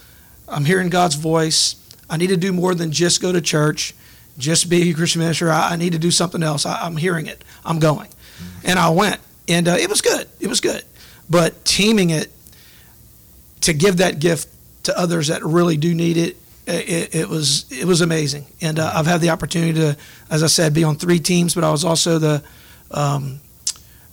I'm 0.48 0.66
hearing 0.66 0.90
God's 0.90 1.16
voice. 1.16 1.76
I 2.10 2.18
need 2.18 2.28
to 2.28 2.38
do 2.38 2.52
more 2.52 2.76
than 2.76 2.92
just 2.92 3.22
go 3.22 3.32
to 3.32 3.40
church, 3.40 3.94
just 4.38 4.70
be 4.70 4.90
a 4.90 4.94
Christian 4.94 5.22
minister. 5.22 5.50
I, 5.50 5.72
I 5.72 5.76
need 5.78 5.94
to 5.94 6.00
do 6.00 6.12
something 6.12 6.44
else. 6.44 6.66
I, 6.66 6.86
am 6.86 6.98
hearing 6.98 7.28
it. 7.28 7.44
I'm 7.64 7.80
going, 7.80 8.10
mm-hmm. 8.10 8.68
and 8.68 8.80
I 8.80 8.90
went, 8.90 9.22
and 9.48 9.68
uh, 9.68 9.78
it 9.80 9.90
was 9.90 10.02
good. 10.02 10.28
It 10.40 10.48
was 10.48 10.60
good. 10.60 10.84
But 11.30 11.64
teaming 11.64 12.10
it 12.10 12.30
to 13.62 13.74
give 13.74 13.98
that 13.98 14.20
gift 14.20 14.50
to 14.84 14.98
others 14.98 15.28
that 15.28 15.44
really 15.44 15.78
do 15.78 15.94
need 15.94 16.18
it, 16.18 16.38
it, 16.68 17.16
it 17.16 17.30
was 17.30 17.72
it 17.72 17.86
was 17.86 18.02
amazing. 18.02 18.46
And 18.62 18.80
uh, 18.80 18.92
I've 18.94 19.08
had 19.08 19.22
the 19.22 19.30
opportunity 19.30 19.74
to, 19.74 19.98
as 20.30 20.44
I 20.44 20.48
said, 20.48 20.74
be 20.74 20.84
on 20.84 20.96
three 20.96 21.20
teams, 21.20 21.56
but 21.56 21.64
I 21.64 21.72
was 21.72 21.86
also 21.86 22.20
the 22.20 22.44
um, 22.92 23.40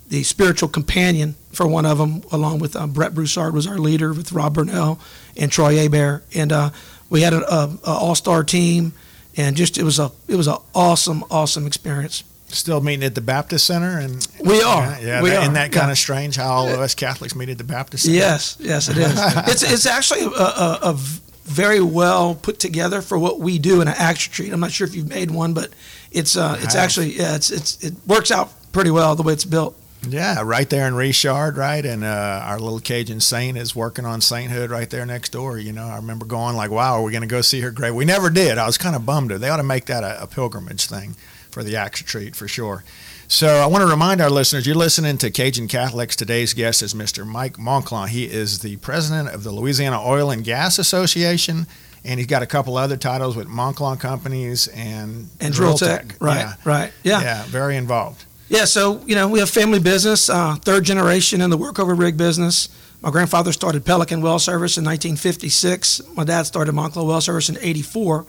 the 0.09 0.23
spiritual 0.23 0.69
companion 0.69 1.35
for 1.51 1.67
one 1.67 1.85
of 1.85 1.97
them, 1.97 2.23
along 2.31 2.59
with 2.59 2.75
uh, 2.75 2.87
Brett 2.87 3.13
Broussard 3.13 3.53
was 3.53 3.67
our 3.67 3.77
leader 3.77 4.11
with 4.11 4.31
Rob 4.31 4.55
Burnell 4.55 4.99
and 5.37 5.51
Troy 5.51 5.77
Hebert, 5.77 6.23
and 6.35 6.51
uh, 6.51 6.69
we 7.09 7.21
had 7.21 7.33
an 7.33 7.43
all 7.85 8.15
star 8.15 8.43
team, 8.43 8.93
and 9.37 9.55
just 9.55 9.77
it 9.77 9.83
was 9.83 9.99
a 9.99 10.11
it 10.27 10.35
was 10.35 10.47
an 10.47 10.57
awesome 10.75 11.23
awesome 11.31 11.65
experience. 11.65 12.23
Still 12.47 12.81
meeting 12.81 13.05
at 13.05 13.13
the 13.13 13.21
Baptist 13.21 13.67
Center, 13.67 13.99
and 13.99 14.27
we 14.43 14.63
are. 14.63 14.83
Yeah, 14.83 14.99
yeah 14.99 15.21
we 15.21 15.29
that, 15.29 15.37
are. 15.37 15.41
Isn't 15.43 15.53
that 15.53 15.71
kind 15.71 15.87
yeah. 15.87 15.91
of 15.91 15.97
strange 15.99 16.35
how 16.35 16.49
all 16.49 16.67
of 16.67 16.79
us 16.79 16.95
Catholics 16.95 17.35
meet 17.35 17.49
at 17.49 17.59
the 17.59 17.63
Baptist 17.63 18.05
Center? 18.05 18.17
Yes, 18.17 18.57
yes, 18.59 18.89
it 18.89 18.97
is. 18.97 19.13
it's 19.47 19.61
it's 19.61 19.85
actually 19.85 20.21
a, 20.21 20.41
a, 20.41 20.79
a, 20.81 20.99
very 21.43 21.81
well 21.81 22.35
put 22.35 22.59
together 22.59 23.01
for 23.01 23.17
what 23.17 23.39
we 23.39 23.57
do 23.59 23.81
in 23.81 23.87
an 23.87 23.95
Acts 23.97 24.27
retreat. 24.27 24.53
I'm 24.53 24.59
not 24.59 24.71
sure 24.71 24.87
if 24.87 24.95
you've 24.95 25.09
made 25.09 25.29
one, 25.29 25.53
but 25.53 25.69
it's 26.11 26.35
uh, 26.35 26.57
it's 26.61 26.75
actually 26.75 27.17
yeah, 27.17 27.35
it's 27.35 27.51
it's 27.51 27.83
it 27.83 27.93
works 28.07 28.31
out 28.31 28.51
pretty 28.71 28.89
well 28.89 29.15
the 29.15 29.23
way 29.23 29.33
it's 29.33 29.45
built. 29.45 29.75
Yeah, 30.07 30.41
right 30.43 30.69
there 30.69 30.87
in 30.87 30.95
Richard, 30.95 31.57
right, 31.57 31.85
and 31.85 32.05
uh, 32.05 32.41
our 32.45 32.57
little 32.59 32.79
Cajun 32.79 33.19
saint 33.19 33.57
is 33.57 33.75
working 33.75 34.05
on 34.05 34.21
sainthood 34.21 34.69
right 34.69 34.89
there 34.89 35.05
next 35.05 35.33
door. 35.33 35.57
You 35.57 35.73
know, 35.73 35.85
I 35.85 35.97
remember 35.97 36.25
going 36.25 36.55
like, 36.55 36.71
"Wow, 36.71 36.99
are 36.99 37.03
we 37.03 37.11
going 37.11 37.21
to 37.21 37.27
go 37.27 37.41
see 37.41 37.59
her 37.61 37.71
grave?" 37.71 37.93
We 37.93 38.05
never 38.05 38.29
did. 38.29 38.57
I 38.57 38.65
was 38.65 38.77
kind 38.77 38.95
of 38.95 39.05
bummed. 39.05 39.31
They 39.31 39.49
ought 39.49 39.57
to 39.57 39.63
make 39.63 39.85
that 39.85 40.03
a, 40.03 40.23
a 40.23 40.27
pilgrimage 40.27 40.85
thing 40.85 41.15
for 41.51 41.63
the 41.63 41.75
Acts 41.75 42.01
retreat 42.01 42.35
for 42.35 42.47
sure. 42.47 42.83
So 43.27 43.47
I 43.47 43.67
want 43.67 43.83
to 43.83 43.87
remind 43.87 44.21
our 44.21 44.29
listeners, 44.29 44.65
you're 44.65 44.75
listening 44.75 45.17
to 45.19 45.29
Cajun 45.29 45.67
Catholics. 45.67 46.15
Today's 46.15 46.53
guest 46.53 46.81
is 46.81 46.95
Mr. 46.95 47.27
Mike 47.27 47.57
Moncla. 47.57 48.07
He 48.07 48.23
is 48.25 48.59
the 48.59 48.77
president 48.77 49.29
of 49.29 49.43
the 49.43 49.51
Louisiana 49.51 50.03
Oil 50.03 50.31
and 50.31 50.43
Gas 50.43 50.79
Association, 50.79 51.67
and 52.03 52.19
he's 52.19 52.25
got 52.25 52.41
a 52.41 52.47
couple 52.47 52.75
other 52.75 52.97
titles 52.97 53.35
with 53.35 53.47
Moncla 53.47 53.99
Companies 53.99 54.67
and, 54.69 55.29
and 55.39 55.53
Drill 55.53 55.77
Tech. 55.77 56.07
Tech. 56.07 56.17
Right, 56.19 56.39
yeah. 56.39 56.55
right, 56.65 56.91
yeah. 57.03 57.21
Yeah, 57.21 57.43
very 57.45 57.77
involved. 57.77 58.25
Yeah, 58.49 58.65
so, 58.65 58.99
you 59.05 59.13
know, 59.13 59.27
we 59.27 59.37
have 59.39 59.49
family 59.51 59.77
business, 59.77 60.27
uh, 60.27 60.55
third 60.55 60.83
generation 60.83 61.39
in 61.39 61.51
the 61.51 61.57
workover 61.57 61.95
rig 61.97 62.17
business. 62.17 62.67
My 62.99 63.11
grandfather 63.11 63.51
started 63.51 63.85
Pelican 63.85 64.23
Well 64.23 64.39
Service 64.39 64.75
in 64.75 64.83
1956. 64.83 66.01
My 66.15 66.23
dad 66.23 66.47
started 66.47 66.73
Moncla 66.73 67.05
Well 67.05 67.21
Service 67.21 67.49
in 67.49 67.59
84. 67.61 68.25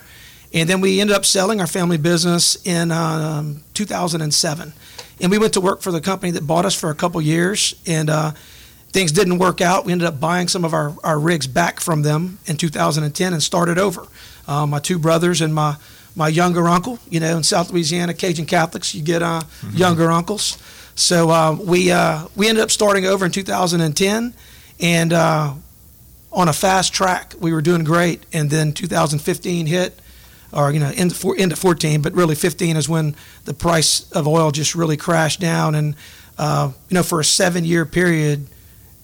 And 0.52 0.68
then 0.68 0.82
we 0.82 1.00
ended 1.00 1.16
up 1.16 1.24
selling 1.24 1.58
our 1.58 1.66
family 1.66 1.96
business 1.96 2.66
in 2.66 2.92
um, 2.92 3.62
2007. 3.72 4.74
And 5.22 5.30
we 5.30 5.38
went 5.38 5.54
to 5.54 5.60
work 5.62 5.80
for 5.80 5.90
the 5.90 6.02
company 6.02 6.32
that 6.32 6.46
bought 6.46 6.66
us 6.66 6.74
for 6.78 6.90
a 6.90 6.94
couple 6.94 7.22
years. 7.22 7.80
And 7.86 8.10
uh, 8.10 8.32
things 8.92 9.12
didn't 9.12 9.38
work 9.38 9.62
out. 9.62 9.86
We 9.86 9.92
ended 9.92 10.06
up 10.06 10.20
buying 10.20 10.48
some 10.48 10.66
of 10.66 10.74
our, 10.74 10.94
our 11.02 11.18
rigs 11.18 11.46
back 11.46 11.80
from 11.80 12.02
them 12.02 12.40
in 12.44 12.58
2010 12.58 13.32
and 13.32 13.42
started 13.42 13.78
over. 13.78 14.06
Uh, 14.46 14.66
my 14.66 14.80
two 14.80 14.98
brothers 14.98 15.40
and 15.40 15.54
my, 15.54 15.76
my 16.20 16.28
younger 16.28 16.68
uncle, 16.68 16.98
you 17.08 17.18
know, 17.18 17.38
in 17.38 17.42
South 17.42 17.72
Louisiana, 17.72 18.12
Cajun 18.12 18.44
Catholics, 18.44 18.94
you 18.94 19.00
get 19.02 19.22
uh, 19.22 19.40
mm-hmm. 19.40 19.74
younger 19.74 20.10
uncles. 20.10 20.58
So 20.94 21.30
uh, 21.30 21.56
we, 21.58 21.90
uh, 21.90 22.26
we 22.36 22.46
ended 22.46 22.62
up 22.62 22.70
starting 22.70 23.06
over 23.06 23.24
in 23.24 23.32
2010. 23.32 24.34
And 24.80 25.12
uh, 25.14 25.54
on 26.30 26.48
a 26.48 26.52
fast 26.52 26.92
track, 26.92 27.32
we 27.40 27.54
were 27.54 27.62
doing 27.62 27.84
great. 27.84 28.26
And 28.34 28.50
then 28.50 28.72
2015 28.72 29.64
hit 29.64 29.98
or 30.52 30.72
you 30.72 30.80
know 30.80 30.90
into, 30.90 31.32
into 31.32 31.56
14, 31.56 32.02
but 32.02 32.12
really 32.12 32.34
15 32.34 32.76
is 32.76 32.86
when 32.86 33.16
the 33.46 33.54
price 33.54 34.10
of 34.12 34.28
oil 34.28 34.50
just 34.50 34.74
really 34.74 34.96
crashed 34.96 35.40
down, 35.40 35.76
and 35.76 35.94
uh, 36.38 36.72
you 36.88 36.96
know 36.96 37.04
for 37.04 37.20
a 37.20 37.24
seven-year 37.24 37.86
period, 37.86 38.48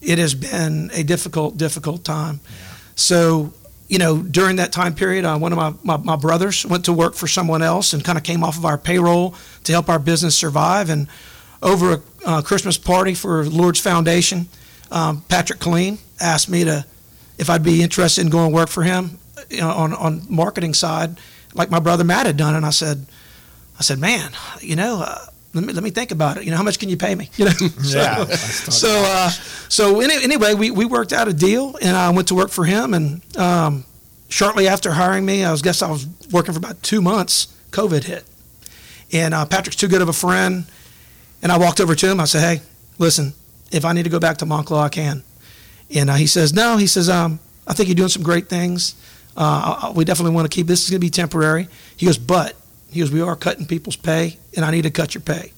it 0.03 0.19
has 0.19 0.35
been 0.35 0.91
a 0.93 1.05
difficult, 1.05 1.57
difficult 1.57 2.03
time. 2.03 2.41
Yeah. 2.43 2.75
So 2.97 3.53
you 3.89 3.99
know 3.99 4.23
during 4.23 4.57
that 4.57 4.73
time 4.73 4.95
period, 4.95 5.25
uh, 5.25 5.39
one 5.39 5.53
of 5.53 5.59
my, 5.59 5.75
my, 5.83 5.97
my 6.03 6.17
brothers 6.17 6.65
went 6.67 6.85
to 6.87 6.93
work 6.93 7.15
for 7.15 7.27
someone 7.27 7.63
else 7.63 7.93
and 7.93 8.05
kind 8.05 8.19
of 8.19 8.25
came 8.25 8.43
off 8.43 8.57
of 8.57 8.65
our 8.65 8.79
payroll 8.79 9.35
to 9.65 9.73
help 9.73 9.89
our 9.89 9.99
business 9.99 10.37
survive, 10.37 10.91
and 10.91 11.09
over 11.63 11.95
a 11.95 12.03
uh, 12.25 12.43
Christmas 12.43 12.77
party 12.77 13.15
for 13.15 13.45
Lourdes 13.45 13.81
Foundation, 13.81 14.49
um, 14.91 15.23
Patrick 15.29 15.59
Colleen 15.59 15.99
asked 16.21 16.49
me 16.49 16.65
to 16.65 16.85
if 17.39 17.51
I'd 17.51 17.63
be 17.63 17.83
interested 17.83 18.23
in 18.23 18.31
going 18.31 18.53
work 18.53 18.69
for 18.69 18.83
him 18.83 19.19
you 19.51 19.61
know, 19.61 19.71
on 19.71 19.93
on 19.95 20.23
marketing 20.29 20.75
side 20.75 21.17
like 21.57 21.71
my 21.71 21.81
brother 21.81 22.05
Matt 22.05 22.27
had 22.27 22.37
done. 22.37 22.55
And 22.55 22.65
I 22.65 22.71
said, 22.71 23.07
I 23.79 23.83
said, 23.83 23.99
man, 23.99 24.31
you 24.61 24.77
know, 24.77 25.03
uh, 25.05 25.27
let 25.57 25.65
me 25.65 25.73
let 25.73 25.83
me 25.83 25.91
think 25.91 26.11
about 26.11 26.37
it. 26.37 26.45
You 26.45 26.51
know, 26.51 26.57
how 26.57 26.63
much 26.63 26.79
can 26.79 26.89
you 26.89 26.97
pay 26.97 27.15
me? 27.15 27.31
You 27.37 27.47
know, 27.47 27.51
so 27.51 27.99
yeah, 27.99 28.25
so, 28.25 28.89
uh, 28.89 29.31
so 29.69 30.01
any, 30.01 30.23
anyway, 30.23 30.55
we, 30.55 30.71
we 30.71 30.85
worked 30.85 31.13
out 31.13 31.29
a 31.29 31.33
deal, 31.33 31.77
and 31.83 31.97
I 31.97 32.11
went 32.11 32.29
to 32.29 32.35
work 32.35 32.51
for 32.51 32.65
him. 32.65 32.95
And 32.95 33.37
um, 33.37 33.85
shortly 34.29 34.69
after 34.69 34.93
hiring 34.93 35.27
me, 35.27 35.45
I 35.45 35.51
was 35.51 35.63
guess 35.63 35.83
I 35.83 35.91
was 35.91 36.07
working 36.31 36.53
for 36.53 36.59
about 36.59 36.83
two 36.83 37.03
months. 37.03 37.49
COVID 37.73 38.05
hit, 38.05 38.25
and 39.13 39.35
uh, 39.35 39.45
Patrick's 39.45 39.77
too 39.77 39.89
good 39.89 40.03
of 40.03 40.09
a 40.09 40.13
friend. 40.13 40.67
And 41.43 41.53
I 41.53 41.59
walked 41.59 41.81
over 41.81 41.95
to 41.95 42.11
him. 42.11 42.19
I 42.19 42.25
said, 42.25 42.41
hey, 42.41 42.65
listen, 42.99 43.35
if 43.71 43.85
I 43.85 43.93
need 43.93 44.05
to 44.05 44.11
go 44.11 44.19
back 44.19 44.39
to 44.39 44.47
Moncla, 44.47 44.81
I 44.81 44.89
can. 44.89 45.23
And 45.95 46.11
uh, 46.11 46.15
he 46.15 46.27
says, 46.27 46.53
no. 46.53 46.77
He 46.77 46.87
says, 46.87 47.09
um, 47.09 47.39
I 47.67 47.75
think 47.75 47.89
you're 47.89 47.95
doing 47.95 48.09
some 48.09 48.23
great 48.23 48.49
things. 48.49 48.95
Uh, 49.37 49.93
we 49.95 50.05
definitely 50.05 50.35
want 50.35 50.51
to 50.51 50.55
keep 50.55 50.67
this 50.67 50.83
is 50.85 50.91
going 50.91 51.01
to 51.01 51.05
be 51.05 51.11
temporary. 51.11 51.69
He 51.97 52.07
goes, 52.07 52.19
but 52.19 52.57
he 52.97 53.03
goes, 53.03 53.13
we 53.13 53.21
are 53.21 53.37
cutting 53.37 53.67
people's 53.67 53.97
pay, 53.97 54.39
and 54.57 54.65
I 54.65 54.71
need 54.71 54.83
to 54.83 54.91
cut 54.91 55.15
your 55.15 55.23
pay. 55.23 55.53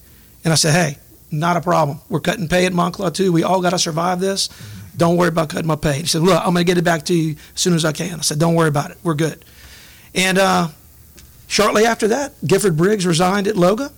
And 0.44 0.52
I 0.52 0.56
said, 0.56 0.72
hey, 0.72 0.98
not 1.30 1.56
a 1.56 1.60
problem. 1.60 2.00
We're 2.08 2.20
cutting 2.20 2.48
pay 2.48 2.66
at 2.66 2.72
Moncla 2.72 3.14
too. 3.14 3.32
We 3.32 3.42
all 3.42 3.60
got 3.60 3.70
to 3.70 3.78
survive 3.78 4.20
this. 4.20 4.48
Don't 4.96 5.16
worry 5.16 5.28
about 5.28 5.48
cutting 5.48 5.68
my 5.68 5.76
pay. 5.76 6.00
He 6.00 6.06
said, 6.06 6.22
look, 6.22 6.38
I'm 6.38 6.52
going 6.52 6.64
to 6.64 6.64
get 6.64 6.78
it 6.78 6.84
back 6.84 7.04
to 7.04 7.14
you 7.14 7.36
as 7.54 7.60
soon 7.60 7.74
as 7.74 7.84
I 7.84 7.92
can. 7.92 8.18
I 8.18 8.22
said, 8.22 8.38
don't 8.38 8.54
worry 8.54 8.68
about 8.68 8.90
it. 8.90 8.98
We're 9.04 9.14
good. 9.14 9.44
And 10.14 10.38
uh, 10.38 10.68
shortly 11.46 11.84
after 11.84 12.08
that, 12.08 12.32
Gifford 12.44 12.76
Briggs 12.76 13.06
resigned 13.06 13.46
at 13.46 13.54
Loga. 13.54 13.92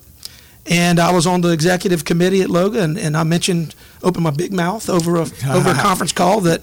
And 0.66 1.00
I 1.00 1.12
was 1.12 1.26
on 1.26 1.40
the 1.40 1.50
executive 1.50 2.04
committee 2.04 2.42
at 2.42 2.48
Loga, 2.48 2.82
and, 2.82 2.98
and 2.98 3.16
I 3.16 3.22
mentioned, 3.22 3.74
opened 4.02 4.24
my 4.24 4.30
big 4.30 4.52
mouth 4.52 4.90
over 4.90 5.16
a, 5.16 5.22
over 5.48 5.70
a 5.70 5.74
conference 5.80 6.12
call 6.12 6.42
that 6.42 6.60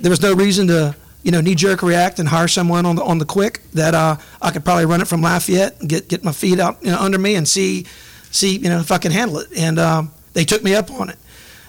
there 0.00 0.10
was 0.10 0.20
no 0.20 0.34
reason 0.34 0.66
to 0.66 0.96
you 1.26 1.32
know, 1.32 1.40
knee 1.40 1.56
jerk 1.56 1.82
react 1.82 2.20
and 2.20 2.28
hire 2.28 2.46
someone 2.46 2.86
on 2.86 2.94
the 2.94 3.02
on 3.02 3.18
the 3.18 3.24
quick 3.24 3.60
that 3.72 3.94
uh, 3.96 4.16
I 4.40 4.52
could 4.52 4.64
probably 4.64 4.86
run 4.86 5.00
it 5.00 5.08
from 5.08 5.22
Lafayette 5.22 5.80
and 5.80 5.88
get 5.88 6.06
get 6.06 6.22
my 6.22 6.30
feet 6.30 6.60
out 6.60 6.78
you 6.84 6.92
know, 6.92 7.00
under 7.00 7.18
me 7.18 7.34
and 7.34 7.48
see 7.48 7.84
see 8.30 8.56
you 8.56 8.68
know 8.68 8.78
if 8.78 8.92
I 8.92 8.98
can 8.98 9.10
handle 9.10 9.40
it. 9.40 9.48
And 9.58 9.76
um, 9.80 10.12
they 10.34 10.44
took 10.44 10.62
me 10.62 10.76
up 10.76 10.88
on 10.88 11.10
it. 11.10 11.18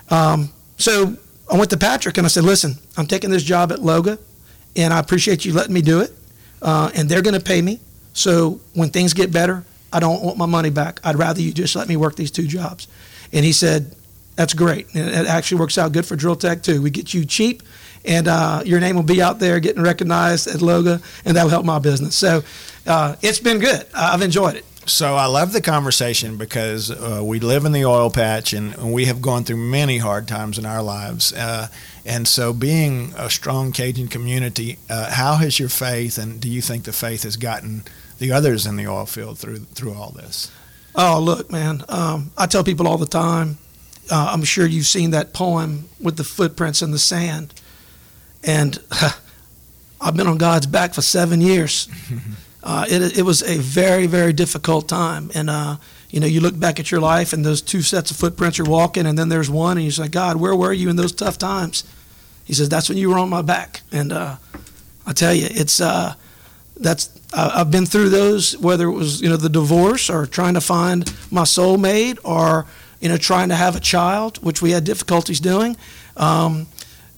Um, 0.10 0.54
so 0.78 1.18
I 1.52 1.58
went 1.58 1.72
to 1.72 1.78
Patrick 1.78 2.20
and 2.20 2.28
I 2.28 2.30
said, 2.30 2.44
listen, 2.44 2.76
I'm 2.98 3.08
taking 3.08 3.32
this 3.32 3.42
job 3.42 3.72
at 3.72 3.80
Loga, 3.80 4.20
and 4.76 4.94
I 4.94 5.00
appreciate 5.00 5.44
you 5.44 5.54
letting 5.54 5.74
me 5.74 5.82
do 5.82 6.02
it. 6.02 6.14
Uh, 6.62 6.92
and 6.94 7.10
they're 7.10 7.24
going 7.24 7.34
to 7.34 7.44
pay 7.44 7.60
me. 7.60 7.80
So 8.14 8.60
when 8.76 8.90
things 8.90 9.14
get 9.14 9.32
better, 9.32 9.64
I 9.92 10.00
don't 10.00 10.24
want 10.24 10.38
my 10.38 10.46
money 10.46 10.70
back. 10.70 11.00
I'd 11.04 11.18
rather 11.18 11.42
you 11.42 11.52
just 11.52 11.76
let 11.76 11.88
me 11.88 11.98
work 11.98 12.16
these 12.16 12.32
two 12.32 12.46
jobs. 12.46 12.88
And 13.34 13.44
he 13.44 13.54
said, 13.54 13.96
that's 14.36 14.54
great. 14.54 14.94
And 14.94 15.10
it 15.10 15.28
actually 15.28 15.60
works 15.62 15.80
out 15.80 15.94
good 15.94 16.06
for 16.06 16.16
Drill 16.16 16.36
Tech 16.36 16.62
too. 16.62 16.82
We 16.82 16.92
get 16.92 17.14
you 17.14 17.26
cheap 17.26 17.64
and 18.08 18.28
uh, 18.28 18.64
your 18.66 18.80
name 18.80 18.96
will 18.96 19.04
be 19.04 19.22
out 19.22 19.38
there 19.40 19.60
getting 19.60 19.84
recognized 19.84 20.48
at 20.48 20.62
Loga, 20.62 21.02
and 21.26 21.36
that'll 21.36 21.50
help 21.50 21.66
my 21.66 21.78
business. 21.78 22.16
So 22.16 22.42
uh, 22.88 23.16
it's 23.22 23.40
been 23.40 23.60
good. 23.60 23.86
I've 23.94 24.22
enjoyed 24.22 24.56
it. 24.56 24.66
So 24.86 25.16
I 25.16 25.26
love 25.26 25.52
the 25.52 25.62
conversation 25.62 26.38
because 26.38 26.90
uh, 26.90 27.22
we 27.22 27.42
live 27.42 27.66
in 27.66 27.74
the 27.74 27.84
oil 27.84 28.10
patch 28.10 28.54
and, 28.54 28.74
and, 28.76 28.94
we 28.94 29.04
have 29.04 29.22
gone 29.22 29.44
through 29.44 29.58
many 29.58 29.98
hard 29.98 30.30
times 30.30 30.58
in 30.58 30.66
our 30.66 30.82
lives. 30.82 31.34
Uh, 31.34 31.68
and 32.06 32.26
so, 32.26 32.54
being 32.54 33.14
a 33.18 33.30
strong 33.30 33.74
Cajun 33.74 34.08
community, 34.08 34.78
uh, 34.90 35.12
how 35.12 35.36
has 35.36 35.60
your 35.60 35.68
faith 35.68 36.18
and 36.18 36.40
do 36.40 36.50
you 36.50 36.62
think 36.62 36.86
the 36.86 36.94
faith 36.94 37.24
has 37.24 37.36
gotten 37.36 37.84
the 38.18 38.32
others 38.32 38.66
in 38.66 38.78
the 38.78 38.88
oil 38.88 39.06
field 39.06 39.38
through 39.38 39.60
through 39.76 39.94
all 39.94 40.12
this? 40.12 40.50
Oh, 40.96 41.20
look, 41.20 41.52
man. 41.52 41.84
Um, 41.90 42.32
I 42.38 42.46
tell 42.46 42.64
people 42.64 42.88
all 42.88 42.98
the 42.98 43.06
time. 43.06 43.58
Uh, 44.10 44.30
I'm 44.32 44.44
sure 44.46 44.66
you've 44.66 44.86
seen 44.86 45.12
that 45.12 45.34
poem 45.34 45.90
with 46.00 46.16
the 46.16 46.24
footprints 46.24 46.82
in 46.82 46.92
the 46.92 47.00
sand. 47.00 47.54
And 48.48 48.80
I've 50.01 50.16
been 50.16 50.27
on 50.27 50.38
God's 50.38 50.66
back 50.66 50.94
for 50.94 51.01
seven 51.01 51.42
years. 51.42 51.88
Uh, 52.63 52.86
it, 52.89 53.20
it 53.20 53.22
was 53.22 53.44
a 53.44 53.58
very, 53.60 54.08
very 54.08 54.34
difficult 54.34 54.89
time. 54.89 55.32
And, 55.34 55.50
uh, 55.50 55.77
you 56.10 56.20
know, 56.20 56.27
you 56.27 56.42
look 56.42 56.60
back 56.60 56.82
at 56.82 56.92
your 56.92 57.00
life 57.00 57.32
and 57.32 57.46
those 57.46 57.62
two 57.62 57.82
sets 57.82 58.12
of 58.12 58.18
footprints 58.18 58.58
you're 58.58 58.68
walking, 58.68 59.06
and 59.06 59.18
then 59.18 59.30
there's 59.30 59.50
one, 59.50 59.77
and 59.77 59.86
you 59.86 59.92
say, 59.92 60.10
God, 60.10 60.36
where 60.36 60.54
were 60.54 60.74
you 60.74 60.89
in 60.89 60.98
those 60.98 61.13
tough 61.13 61.38
times? 61.38 61.86
He 62.44 62.54
says, 62.54 62.68
That's 62.68 62.89
when 62.89 62.98
you 62.98 63.10
were 63.10 63.20
on 63.20 63.30
my 63.30 63.42
back. 63.42 63.84
And 63.94 64.12
uh, 64.12 64.36
I 65.06 65.13
tell 65.13 65.34
you, 65.34 65.48
it's, 65.50 65.80
uh, 65.80 66.16
that's, 66.75 67.10
I've 67.34 67.72
been 67.72 67.86
through 67.86 68.10
those, 68.10 68.58
whether 68.58 68.88
it 68.88 68.94
was, 68.94 69.22
you 69.22 69.30
know, 69.30 69.38
the 69.38 69.50
divorce 69.50 70.10
or 70.10 70.25
trying 70.25 70.56
to 70.56 70.62
find 70.62 71.06
my 71.32 71.44
soulmate 71.44 72.20
or, 72.25 72.66
you 73.00 73.08
know, 73.08 73.18
trying 73.18 73.48
to 73.48 73.56
have 73.56 73.77
a 73.77 73.80
child, 73.80 74.44
which 74.44 74.62
we 74.62 74.72
had 74.72 74.84
difficulties 74.84 75.39
doing. 75.39 75.77
Um, 76.18 76.68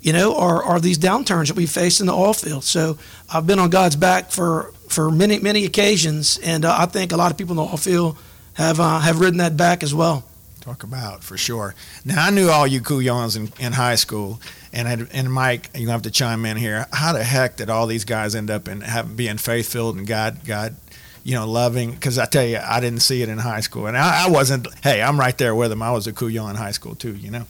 you 0.01 0.13
know, 0.13 0.35
are, 0.37 0.63
are 0.63 0.79
these 0.79 0.97
downturns 0.97 1.47
that 1.47 1.55
we 1.55 1.65
face 1.65 1.99
in 1.99 2.07
the 2.07 2.13
oil 2.13 2.33
field. 2.33 2.63
So 2.63 2.97
I've 3.33 3.45
been 3.45 3.59
on 3.59 3.69
God's 3.69 3.95
back 3.95 4.31
for, 4.31 4.73
for 4.87 5.11
many, 5.11 5.39
many 5.39 5.65
occasions, 5.65 6.37
and 6.39 6.65
uh, 6.65 6.75
I 6.77 6.85
think 6.85 7.11
a 7.11 7.17
lot 7.17 7.31
of 7.31 7.37
people 7.37 7.51
in 7.53 7.57
the 7.57 7.71
oil 7.71 7.77
field 7.77 8.17
have, 8.53 8.79
uh, 8.79 8.99
have 8.99 9.19
ridden 9.19 9.37
that 9.37 9.57
back 9.57 9.83
as 9.83 9.93
well. 9.93 10.23
Talk 10.61 10.83
about, 10.83 11.23
for 11.23 11.37
sure. 11.37 11.73
Now, 12.03 12.25
I 12.25 12.29
knew 12.29 12.49
all 12.49 12.67
you 12.67 12.81
Couillons 12.81 13.35
in, 13.35 13.51
in 13.59 13.73
high 13.73 13.95
school, 13.95 14.41
and 14.73 14.87
I, 14.87 15.07
and 15.13 15.31
Mike, 15.31 15.69
you 15.73 15.87
have 15.89 16.01
to 16.03 16.11
chime 16.11 16.45
in 16.45 16.57
here. 16.57 16.85
How 16.91 17.13
the 17.13 17.23
heck 17.23 17.55
did 17.55 17.69
all 17.69 17.87
these 17.87 18.05
guys 18.05 18.35
end 18.35 18.51
up 18.51 18.67
in 18.67 18.81
have, 18.81 19.15
being 19.15 19.37
faith-filled 19.37 19.95
and 19.95 20.05
God, 20.05 20.45
God, 20.45 20.75
you 21.23 21.33
know, 21.33 21.49
loving? 21.49 21.91
Because 21.91 22.19
I 22.19 22.25
tell 22.25 22.45
you, 22.45 22.59
I 22.63 22.81
didn't 22.81 22.99
see 22.99 23.21
it 23.21 23.29
in 23.29 23.37
high 23.37 23.61
school, 23.61 23.87
and 23.87 23.97
I, 23.97 24.25
I 24.25 24.29
wasn't. 24.29 24.67
Hey, 24.83 25.01
I'm 25.01 25.19
right 25.19 25.37
there 25.37 25.55
with 25.55 25.69
them. 25.69 25.81
I 25.81 25.91
was 25.91 26.07
a 26.07 26.13
Couillon 26.13 26.51
in 26.51 26.55
high 26.57 26.71
school 26.71 26.93
too, 26.93 27.15
you 27.15 27.31
know. 27.31 27.45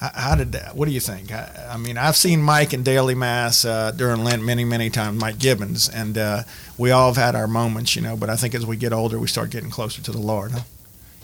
How, 0.00 0.36
did 0.36 0.52
that? 0.52 0.76
What 0.76 0.86
do 0.86 0.92
you 0.92 1.00
think? 1.00 1.32
I, 1.32 1.70
I, 1.72 1.76
mean, 1.76 1.98
I've 1.98 2.14
seen 2.14 2.40
Mike 2.40 2.72
in 2.72 2.84
daily 2.84 3.16
mass 3.16 3.64
uh, 3.64 3.90
during 3.90 4.22
Lent 4.22 4.44
many, 4.44 4.64
many 4.64 4.90
times. 4.90 5.20
Mike 5.20 5.40
Gibbons, 5.40 5.88
and 5.88 6.16
uh, 6.16 6.42
we 6.76 6.92
all 6.92 7.12
have 7.12 7.16
had 7.16 7.34
our 7.34 7.48
moments, 7.48 7.96
you 7.96 8.02
know. 8.02 8.16
But 8.16 8.30
I 8.30 8.36
think 8.36 8.54
as 8.54 8.64
we 8.64 8.76
get 8.76 8.92
older, 8.92 9.18
we 9.18 9.26
start 9.26 9.50
getting 9.50 9.70
closer 9.70 10.00
to 10.00 10.12
the 10.12 10.20
Lord. 10.20 10.52
Huh? 10.52 10.60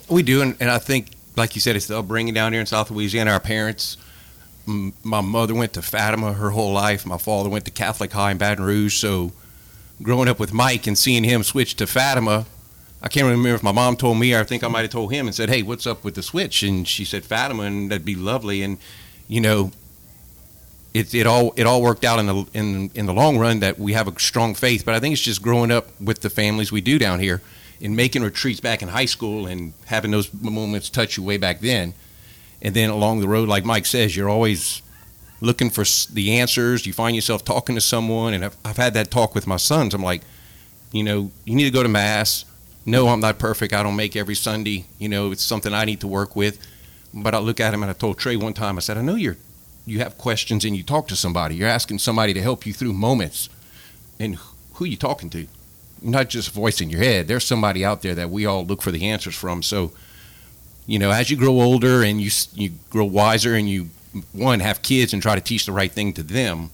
We 0.08 0.24
do, 0.24 0.42
and, 0.42 0.56
and 0.58 0.72
I 0.72 0.78
think, 0.78 1.10
like 1.36 1.54
you 1.54 1.60
said, 1.60 1.76
it's 1.76 1.86
the 1.86 1.98
upbringing 1.98 2.34
down 2.34 2.52
here 2.52 2.60
in 2.60 2.66
South 2.66 2.90
Louisiana. 2.90 3.30
Our 3.30 3.40
parents. 3.40 3.96
my 4.66 5.20
mother 5.20 5.54
went 5.54 5.72
to 5.74 5.82
Fatima 5.82 6.32
her 6.32 6.50
whole 6.50 6.72
life. 6.72 7.06
My 7.06 7.18
father 7.18 7.48
went 7.48 7.66
to 7.66 7.70
Catholic 7.70 8.10
High 8.10 8.32
in 8.32 8.38
Baton 8.38 8.64
Rouge. 8.64 8.96
So, 8.96 9.30
growing 10.02 10.28
up 10.28 10.40
with 10.40 10.52
Mike 10.52 10.88
and 10.88 10.98
seeing 10.98 11.22
him 11.22 11.44
switch 11.44 11.76
to 11.76 11.86
Fatima, 11.86 12.46
I 13.04 13.08
can't 13.08 13.26
remember 13.26 13.54
if 13.54 13.62
my 13.62 13.70
mom 13.70 13.96
told 13.96 14.18
me 14.18 14.32
or 14.32 14.40
I 14.40 14.44
think 14.44 14.64
I 14.64 14.68
might 14.68 14.80
have 14.80 14.90
told 14.90 15.12
him 15.12 15.26
and 15.26 15.34
said, 15.34 15.50
"Hey, 15.50 15.62
what's 15.62 15.86
up 15.86 16.04
with 16.04 16.14
the 16.14 16.22
switch?" 16.22 16.62
And 16.62 16.88
she 16.88 17.04
said 17.04 17.22
Fatima, 17.22 17.64
and 17.64 17.90
that'd 17.90 18.04
be 18.04 18.14
lovely. 18.14 18.62
And 18.62 18.78
you 19.28 19.42
know, 19.42 19.72
it 20.94 21.14
it 21.14 21.26
all 21.26 21.52
it 21.56 21.66
all 21.66 21.82
worked 21.82 22.02
out 22.02 22.18
in 22.18 22.26
the 22.26 22.46
in 22.54 22.90
in 22.94 23.04
the 23.04 23.12
long 23.12 23.36
run 23.36 23.60
that 23.60 23.78
we 23.78 23.92
have 23.92 24.08
a 24.08 24.18
strong 24.18 24.54
faith. 24.54 24.86
But 24.86 24.94
I 24.94 25.00
think 25.00 25.12
it's 25.12 25.20
just 25.20 25.42
growing 25.42 25.70
up 25.70 25.88
with 26.00 26.22
the 26.22 26.30
families 26.30 26.72
we 26.72 26.80
do 26.80 26.98
down 26.98 27.20
here, 27.20 27.42
and 27.78 27.94
making 27.94 28.22
retreats 28.22 28.60
back 28.60 28.80
in 28.80 28.88
high 28.88 29.04
school 29.04 29.46
and 29.46 29.74
having 29.84 30.10
those 30.10 30.32
moments 30.32 30.88
touch 30.88 31.18
you 31.18 31.22
way 31.22 31.36
back 31.36 31.60
then. 31.60 31.92
And 32.62 32.74
then 32.74 32.88
along 32.88 33.20
the 33.20 33.28
road, 33.28 33.50
like 33.50 33.66
Mike 33.66 33.84
says, 33.84 34.16
you're 34.16 34.30
always 34.30 34.80
looking 35.42 35.68
for 35.68 35.84
the 36.10 36.38
answers. 36.38 36.86
You 36.86 36.94
find 36.94 37.14
yourself 37.14 37.44
talking 37.44 37.74
to 37.74 37.82
someone, 37.82 38.32
and 38.32 38.46
I've, 38.46 38.56
I've 38.64 38.78
had 38.78 38.94
that 38.94 39.10
talk 39.10 39.34
with 39.34 39.46
my 39.46 39.58
sons. 39.58 39.92
I'm 39.92 40.02
like, 40.02 40.22
you 40.90 41.02
know, 41.02 41.30
you 41.44 41.54
need 41.54 41.64
to 41.64 41.70
go 41.70 41.82
to 41.82 41.88
mass 41.90 42.46
no, 42.86 43.08
I'm 43.08 43.20
not 43.20 43.38
perfect. 43.38 43.72
I 43.72 43.82
don't 43.82 43.96
make 43.96 44.14
every 44.14 44.34
Sunday. 44.34 44.84
You 44.98 45.08
know, 45.08 45.32
it's 45.32 45.42
something 45.42 45.72
I 45.72 45.84
need 45.84 46.00
to 46.00 46.08
work 46.08 46.36
with. 46.36 46.58
But 47.14 47.34
I 47.34 47.38
look 47.38 47.60
at 47.60 47.72
him 47.72 47.82
and 47.82 47.90
I 47.90 47.94
told 47.94 48.18
Trey 48.18 48.36
one 48.36 48.54
time, 48.54 48.76
I 48.76 48.80
said, 48.80 48.98
I 48.98 49.02
know 49.02 49.14
you're, 49.14 49.36
you 49.86 50.00
have 50.00 50.18
questions 50.18 50.64
and 50.64 50.76
you 50.76 50.82
talk 50.82 51.08
to 51.08 51.16
somebody. 51.16 51.54
You're 51.54 51.68
asking 51.68 52.00
somebody 52.00 52.34
to 52.34 52.42
help 52.42 52.66
you 52.66 52.72
through 52.72 52.92
moments. 52.92 53.48
And 54.18 54.36
who 54.74 54.84
are 54.84 54.88
you 54.88 54.96
talking 54.96 55.30
to? 55.30 55.46
Not 56.02 56.28
just 56.28 56.50
voice 56.50 56.80
in 56.80 56.90
your 56.90 57.00
head. 57.00 57.28
There's 57.28 57.44
somebody 57.44 57.84
out 57.84 58.02
there 58.02 58.14
that 58.14 58.30
we 58.30 58.44
all 58.44 58.66
look 58.66 58.82
for 58.82 58.90
the 58.90 59.06
answers 59.06 59.34
from. 59.34 59.62
So, 59.62 59.92
you 60.86 60.98
know, 60.98 61.10
as 61.10 61.30
you 61.30 61.36
grow 61.36 61.60
older 61.60 62.02
and 62.02 62.20
you 62.20 62.30
you 62.54 62.72
grow 62.90 63.06
wiser 63.06 63.54
and 63.54 63.70
you 63.70 63.88
one 64.32 64.60
have 64.60 64.82
kids 64.82 65.14
and 65.14 65.22
try 65.22 65.34
to 65.34 65.40
teach 65.40 65.64
the 65.64 65.72
right 65.72 65.90
thing 65.90 66.12
to 66.14 66.22
them, 66.22 66.70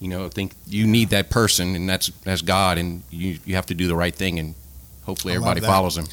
you 0.00 0.08
know, 0.08 0.26
I 0.26 0.28
think 0.28 0.54
you 0.66 0.86
need 0.86 1.08
that 1.10 1.30
person 1.30 1.74
and 1.74 1.88
that's 1.88 2.08
that's 2.24 2.42
God 2.42 2.76
and 2.76 3.02
you 3.10 3.38
you 3.46 3.54
have 3.54 3.66
to 3.66 3.74
do 3.74 3.86
the 3.86 3.96
right 3.96 4.14
thing 4.14 4.38
and 4.38 4.54
hopefully 5.06 5.34
everybody 5.34 5.60
follows 5.60 5.96
him. 5.96 6.06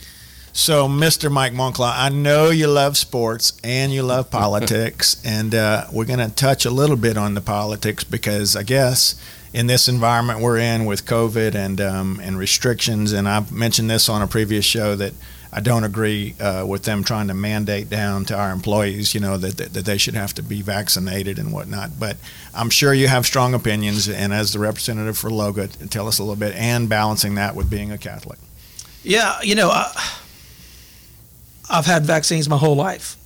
So, 0.53 0.89
Mr. 0.89 1.31
Mike 1.31 1.53
Moncla, 1.53 1.93
I 1.95 2.09
know 2.09 2.49
you 2.49 2.67
love 2.67 2.97
sports 2.97 3.53
and 3.63 3.93
you 3.93 4.03
love 4.03 4.29
politics, 4.31 5.21
and 5.23 5.55
uh, 5.55 5.85
we're 5.93 6.05
going 6.05 6.19
to 6.19 6.29
touch 6.29 6.65
a 6.65 6.71
little 6.71 6.97
bit 6.97 7.17
on 7.17 7.35
the 7.35 7.41
politics 7.41 8.03
because 8.03 8.55
I 8.57 8.63
guess 8.63 9.15
in 9.53 9.67
this 9.67 9.87
environment 9.87 10.41
we're 10.41 10.57
in 10.57 10.85
with 10.85 11.05
COVID 11.05 11.55
and 11.55 11.79
um, 11.79 12.19
and 12.21 12.37
restrictions, 12.37 13.13
and 13.13 13.29
I've 13.29 13.51
mentioned 13.51 13.89
this 13.89 14.09
on 14.09 14.21
a 14.21 14.27
previous 14.27 14.65
show 14.65 14.95
that 14.95 15.13
I 15.53 15.59
don't 15.59 15.83
agree 15.83 16.35
uh, 16.39 16.65
with 16.65 16.83
them 16.83 17.03
trying 17.03 17.27
to 17.27 17.33
mandate 17.33 17.89
down 17.89 18.23
to 18.25 18.37
our 18.37 18.51
employees, 18.51 19.13
you 19.13 19.19
know, 19.19 19.37
that, 19.37 19.57
that, 19.57 19.73
that 19.73 19.85
they 19.85 19.97
should 19.97 20.15
have 20.15 20.33
to 20.35 20.43
be 20.43 20.61
vaccinated 20.61 21.37
and 21.37 21.51
whatnot. 21.51 21.99
But 21.99 22.15
I'm 22.53 22.69
sure 22.69 22.93
you 22.93 23.09
have 23.09 23.25
strong 23.25 23.53
opinions, 23.53 24.07
and 24.07 24.33
as 24.33 24.53
the 24.53 24.59
representative 24.59 25.17
for 25.17 25.29
Loga, 25.29 25.89
tell 25.89 26.07
us 26.07 26.19
a 26.19 26.23
little 26.23 26.37
bit, 26.37 26.55
and 26.55 26.87
balancing 26.87 27.35
that 27.35 27.55
with 27.55 27.69
being 27.69 27.91
a 27.91 27.97
Catholic. 27.97 28.39
Yeah, 29.03 29.41
you 29.41 29.55
know, 29.55 29.69
I, 29.69 29.91
I've 31.69 31.85
had 31.85 32.03
vaccines 32.03 32.47
my 32.47 32.57
whole 32.57 32.75
life, 32.75 33.17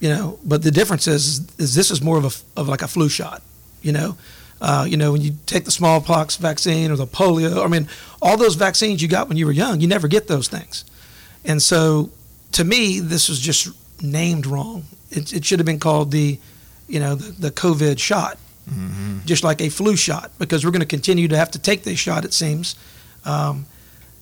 you 0.00 0.10
know, 0.10 0.38
but 0.44 0.62
the 0.62 0.70
difference 0.70 1.06
is, 1.06 1.40
is 1.58 1.74
this 1.74 1.90
is 1.90 2.02
more 2.02 2.18
of 2.18 2.24
a 2.24 2.60
of 2.60 2.68
like 2.68 2.82
a 2.82 2.88
flu 2.88 3.08
shot, 3.08 3.42
you 3.82 3.92
know. 3.92 4.16
Uh, 4.60 4.86
you 4.88 4.96
know, 4.96 5.12
when 5.12 5.20
you 5.20 5.32
take 5.44 5.64
the 5.66 5.70
smallpox 5.70 6.36
vaccine 6.36 6.90
or 6.90 6.96
the 6.96 7.06
polio, 7.06 7.62
I 7.62 7.68
mean, 7.68 7.88
all 8.22 8.38
those 8.38 8.54
vaccines 8.54 9.02
you 9.02 9.08
got 9.08 9.28
when 9.28 9.36
you 9.36 9.44
were 9.44 9.52
young, 9.52 9.80
you 9.80 9.86
never 9.86 10.08
get 10.08 10.28
those 10.28 10.48
things. 10.48 10.84
And 11.44 11.60
so, 11.60 12.10
to 12.52 12.64
me, 12.64 13.00
this 13.00 13.28
was 13.28 13.38
just 13.38 13.68
named 14.02 14.46
wrong. 14.46 14.84
It, 15.10 15.32
it 15.32 15.44
should 15.44 15.58
have 15.58 15.66
been 15.66 15.78
called 15.78 16.10
the, 16.10 16.38
you 16.88 17.00
know, 17.00 17.14
the, 17.14 17.32
the 17.32 17.50
COVID 17.50 17.98
shot, 17.98 18.38
mm-hmm. 18.68 19.18
just 19.26 19.44
like 19.44 19.60
a 19.60 19.68
flu 19.68 19.94
shot, 19.94 20.32
because 20.38 20.64
we're 20.64 20.70
going 20.72 20.80
to 20.80 20.86
continue 20.86 21.28
to 21.28 21.36
have 21.36 21.50
to 21.50 21.58
take 21.58 21.84
this 21.84 21.98
shot, 21.98 22.24
it 22.24 22.32
seems. 22.32 22.76
Um, 23.26 23.66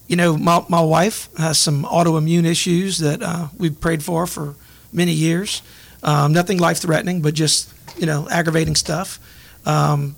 you 0.07 0.17
know, 0.17 0.37
my, 0.37 0.64
my 0.69 0.81
wife 0.81 1.29
has 1.37 1.59
some 1.59 1.85
autoimmune 1.85 2.45
issues 2.45 2.99
that 2.99 3.23
uh, 3.23 3.49
we've 3.57 3.81
prayed 3.81 4.03
for 4.03 4.27
for 4.27 4.55
many 4.93 5.12
years. 5.12 5.62
Um, 6.03 6.33
nothing 6.33 6.59
life 6.59 6.79
threatening, 6.79 7.23
but 7.23 7.35
just, 7.35 7.73
you 7.97 8.07
know, 8.07 8.29
aggravating 8.31 8.77
stuff. 8.77 9.19
Um, 9.67 10.17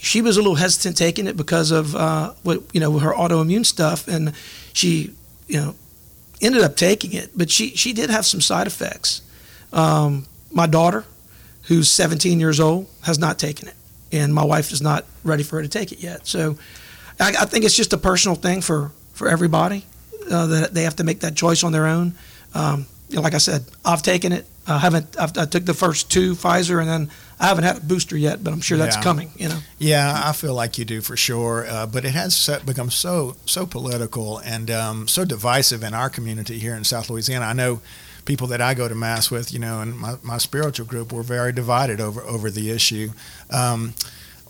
she 0.00 0.22
was 0.22 0.36
a 0.36 0.40
little 0.40 0.54
hesitant 0.54 0.96
taking 0.96 1.26
it 1.26 1.36
because 1.36 1.72
of 1.72 1.96
uh, 1.96 2.32
what, 2.44 2.62
you 2.72 2.80
know, 2.80 2.98
her 2.98 3.12
autoimmune 3.12 3.66
stuff. 3.66 4.06
And 4.06 4.32
she, 4.72 5.14
you 5.48 5.60
know, 5.60 5.74
ended 6.40 6.62
up 6.62 6.76
taking 6.76 7.12
it, 7.12 7.30
but 7.36 7.50
she 7.50 7.70
she 7.70 7.92
did 7.92 8.10
have 8.10 8.26
some 8.26 8.40
side 8.40 8.66
effects. 8.66 9.22
Um, 9.72 10.26
my 10.52 10.66
daughter, 10.66 11.04
who's 11.64 11.90
17 11.90 12.40
years 12.40 12.60
old, 12.60 12.86
has 13.02 13.18
not 13.18 13.38
taken 13.38 13.68
it, 13.68 13.74
and 14.12 14.34
my 14.34 14.44
wife 14.44 14.72
is 14.72 14.80
not 14.80 15.04
ready 15.24 15.42
for 15.42 15.56
her 15.56 15.62
to 15.62 15.68
take 15.68 15.92
it 15.92 16.00
yet. 16.00 16.26
So, 16.26 16.56
I, 17.20 17.34
I 17.40 17.44
think 17.44 17.64
it's 17.64 17.76
just 17.76 17.92
a 17.92 17.98
personal 17.98 18.36
thing 18.36 18.60
for 18.60 18.92
for 19.18 19.28
everybody 19.28 19.84
uh, 20.30 20.46
that 20.46 20.74
they 20.74 20.84
have 20.84 20.96
to 20.96 21.04
make 21.04 21.20
that 21.20 21.34
choice 21.34 21.64
on 21.64 21.72
their 21.72 21.86
own. 21.86 22.14
Um, 22.54 22.86
you 23.08 23.16
know, 23.16 23.22
like 23.22 23.34
I 23.34 23.38
said, 23.38 23.64
I've 23.84 24.02
taken 24.02 24.32
it. 24.32 24.46
I 24.66 24.78
haven't. 24.78 25.16
I've, 25.18 25.36
I 25.36 25.46
took 25.46 25.64
the 25.64 25.74
first 25.74 26.10
two 26.10 26.34
Pfizer, 26.34 26.78
and 26.80 26.88
then 26.88 27.10
I 27.40 27.46
haven't 27.48 27.64
had 27.64 27.78
a 27.78 27.80
booster 27.80 28.16
yet, 28.18 28.44
but 28.44 28.52
I'm 28.52 28.60
sure 28.60 28.76
that's 28.78 28.96
Yeah. 28.96 29.02
coming. 29.02 29.30
You 29.36 29.48
know. 29.48 29.58
Yeah, 29.78 30.22
I 30.24 30.32
feel 30.32 30.54
like 30.54 30.78
you 30.78 30.84
do 30.84 31.00
for 31.00 31.16
sure. 31.16 31.66
Uh, 31.68 31.86
but 31.86 32.04
it 32.04 32.12
has 32.12 32.36
so, 32.36 32.60
become 32.60 32.90
so 32.90 33.36
so 33.46 33.66
political 33.66 34.38
and 34.38 34.70
um, 34.70 35.08
so 35.08 35.24
divisive 35.24 35.82
in 35.82 35.94
our 35.94 36.10
community 36.10 36.58
here 36.58 36.74
in 36.76 36.84
South 36.84 37.08
Louisiana. 37.10 37.46
I 37.46 37.54
know 37.54 37.80
people 38.26 38.46
that 38.48 38.60
I 38.60 38.74
go 38.74 38.88
to 38.88 38.94
mass 38.94 39.30
with, 39.30 39.52
you 39.54 39.58
know, 39.58 39.80
and 39.80 39.98
my, 39.98 40.16
my 40.22 40.36
spiritual 40.38 40.84
group, 40.86 41.12
we're 41.12 41.22
very 41.22 41.52
divided 41.52 42.00
over 42.00 42.20
over 42.22 42.50
the 42.50 42.70
issue. 42.70 43.08
Um, 43.50 43.94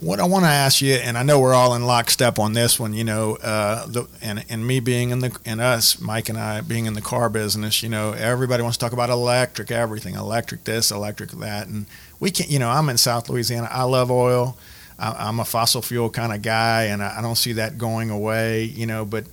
what 0.01 0.21
I 0.21 0.25
want 0.25 0.45
to 0.45 0.51
ask 0.51 0.81
you, 0.81 0.95
and 0.95 1.19
I 1.19 1.23
know 1.23 1.41
we're 1.41 1.55
all 1.55 1.75
in 1.75 1.85
lockstep 1.85 2.39
on 2.39 2.53
this 2.53 2.79
one, 2.79 2.93
you 2.93 3.05
know, 3.05 3.37
uh, 3.37 3.87
the, 3.87 4.07
and 4.23 4.45
and 4.49 4.67
me 4.67 4.81
being 4.81 5.11
in 5.11 5.19
the 5.21 5.37
and 5.45 5.61
us, 5.61 6.01
Mike 6.01 6.29
and 6.29 6.39
I 6.39 6.61
being 6.61 6.87
in 6.87 6.95
the 6.95 7.01
car 7.01 7.29
business, 7.29 7.83
you 7.83 7.89
know, 7.89 8.13
everybody 8.13 8.63
wants 8.63 8.79
to 8.79 8.85
talk 8.85 8.93
about 8.93 9.11
electric 9.11 9.71
everything, 9.71 10.15
electric 10.15 10.65
this, 10.65 10.91
electric 10.91 11.31
that, 11.33 11.67
and 11.67 11.87
we 12.21 12.31
can't. 12.31 12.51
You 12.51 12.59
know, 12.59 12.71
I'm 12.71 12.89
in 12.89 12.97
South 12.99 13.29
Louisiana. 13.29 13.69
I 13.71 13.83
love 13.85 14.11
oil. 14.11 14.57
I- 15.01 15.29
I'm 15.29 15.39
a 15.41 15.45
fossil 15.45 15.83
fuel 15.83 16.11
kind 16.11 16.33
of 16.33 16.43
guy, 16.43 16.85
and 16.85 17.03
I 17.03 17.19
I 17.19 17.21
don't 17.21 17.37
see 17.37 17.53
that 17.55 17.79
going 17.79 18.11
away. 18.11 18.65
You 18.65 18.87
know, 18.87 19.05
but 19.05 19.25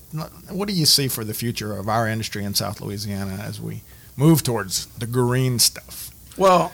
what 0.50 0.68
do 0.68 0.74
you 0.74 0.86
see 0.86 1.08
for 1.08 1.24
the 1.24 1.34
future 1.34 1.74
of 1.78 1.88
our 1.90 2.08
industry 2.08 2.44
in 2.44 2.54
South 2.56 2.82
Louisiana 2.82 3.38
as 3.44 3.60
we 3.62 3.82
move 4.18 4.42
towards 4.44 4.88
the 4.98 5.06
green 5.08 5.60
stuff? 5.60 6.12
Well, 6.38 6.72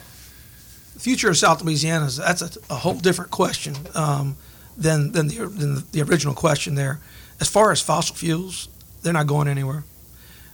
future 1.01 1.29
of 1.29 1.37
South 1.37 1.63
Louisiana 1.63 2.05
is 2.05 2.17
that's 2.17 2.41
a, 2.41 2.49
a 2.69 2.75
whole 2.75 2.93
different 2.93 3.31
question 3.31 3.75
um, 3.95 4.35
than 4.77 5.11
than 5.11 5.27
the, 5.27 5.47
than 5.47 5.83
the 5.91 6.01
original 6.01 6.33
question 6.35 6.75
there. 6.75 6.99
As 7.39 7.47
far 7.49 7.71
as 7.71 7.81
fossil 7.81 8.15
fuels, 8.15 8.69
they're 9.01 9.13
not 9.13 9.27
going 9.27 9.47
anywhere. 9.47 9.83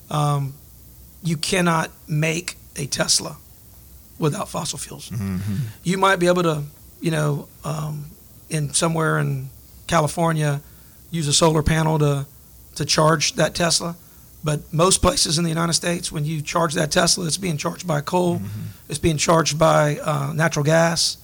Um, 0.10 0.53
you 1.21 1.36
cannot 1.36 1.91
make 2.07 2.55
a 2.77 2.86
Tesla 2.86 3.38
without 4.17 4.47
fossil 4.49 4.79
fuels. 4.79 5.10
Mm-hmm. 5.10 5.55
You 5.83 5.97
might 5.97 6.15
be 6.17 6.27
able 6.27 6.43
to, 6.43 6.63
you 7.01 7.12
know, 7.12 7.47
um, 7.65 8.05
in 8.49 8.73
somewhere 8.73 9.19
in 9.19 9.49
California, 9.88 10.62
use 11.12 11.27
a 11.27 11.33
solar 11.33 11.63
panel 11.63 11.99
to 11.99 12.25
to 12.75 12.86
charge 12.86 13.33
that 13.33 13.53
Tesla. 13.53 13.95
But 14.47 14.71
most 14.71 15.01
places 15.01 15.38
in 15.38 15.43
the 15.43 15.49
United 15.49 15.73
States, 15.73 16.10
when 16.10 16.23
you 16.23 16.41
charge 16.41 16.73
that 16.75 16.89
Tesla, 16.89 17.25
it's 17.25 17.36
being 17.36 17.57
charged 17.57 17.86
by 17.86 17.99
coal, 17.99 18.36
it's 18.88 18.97
being 18.97 19.17
charged 19.17 19.60
by 19.60 19.97
uh, 19.97 20.31
natural 20.33 20.63
gas, 20.63 21.17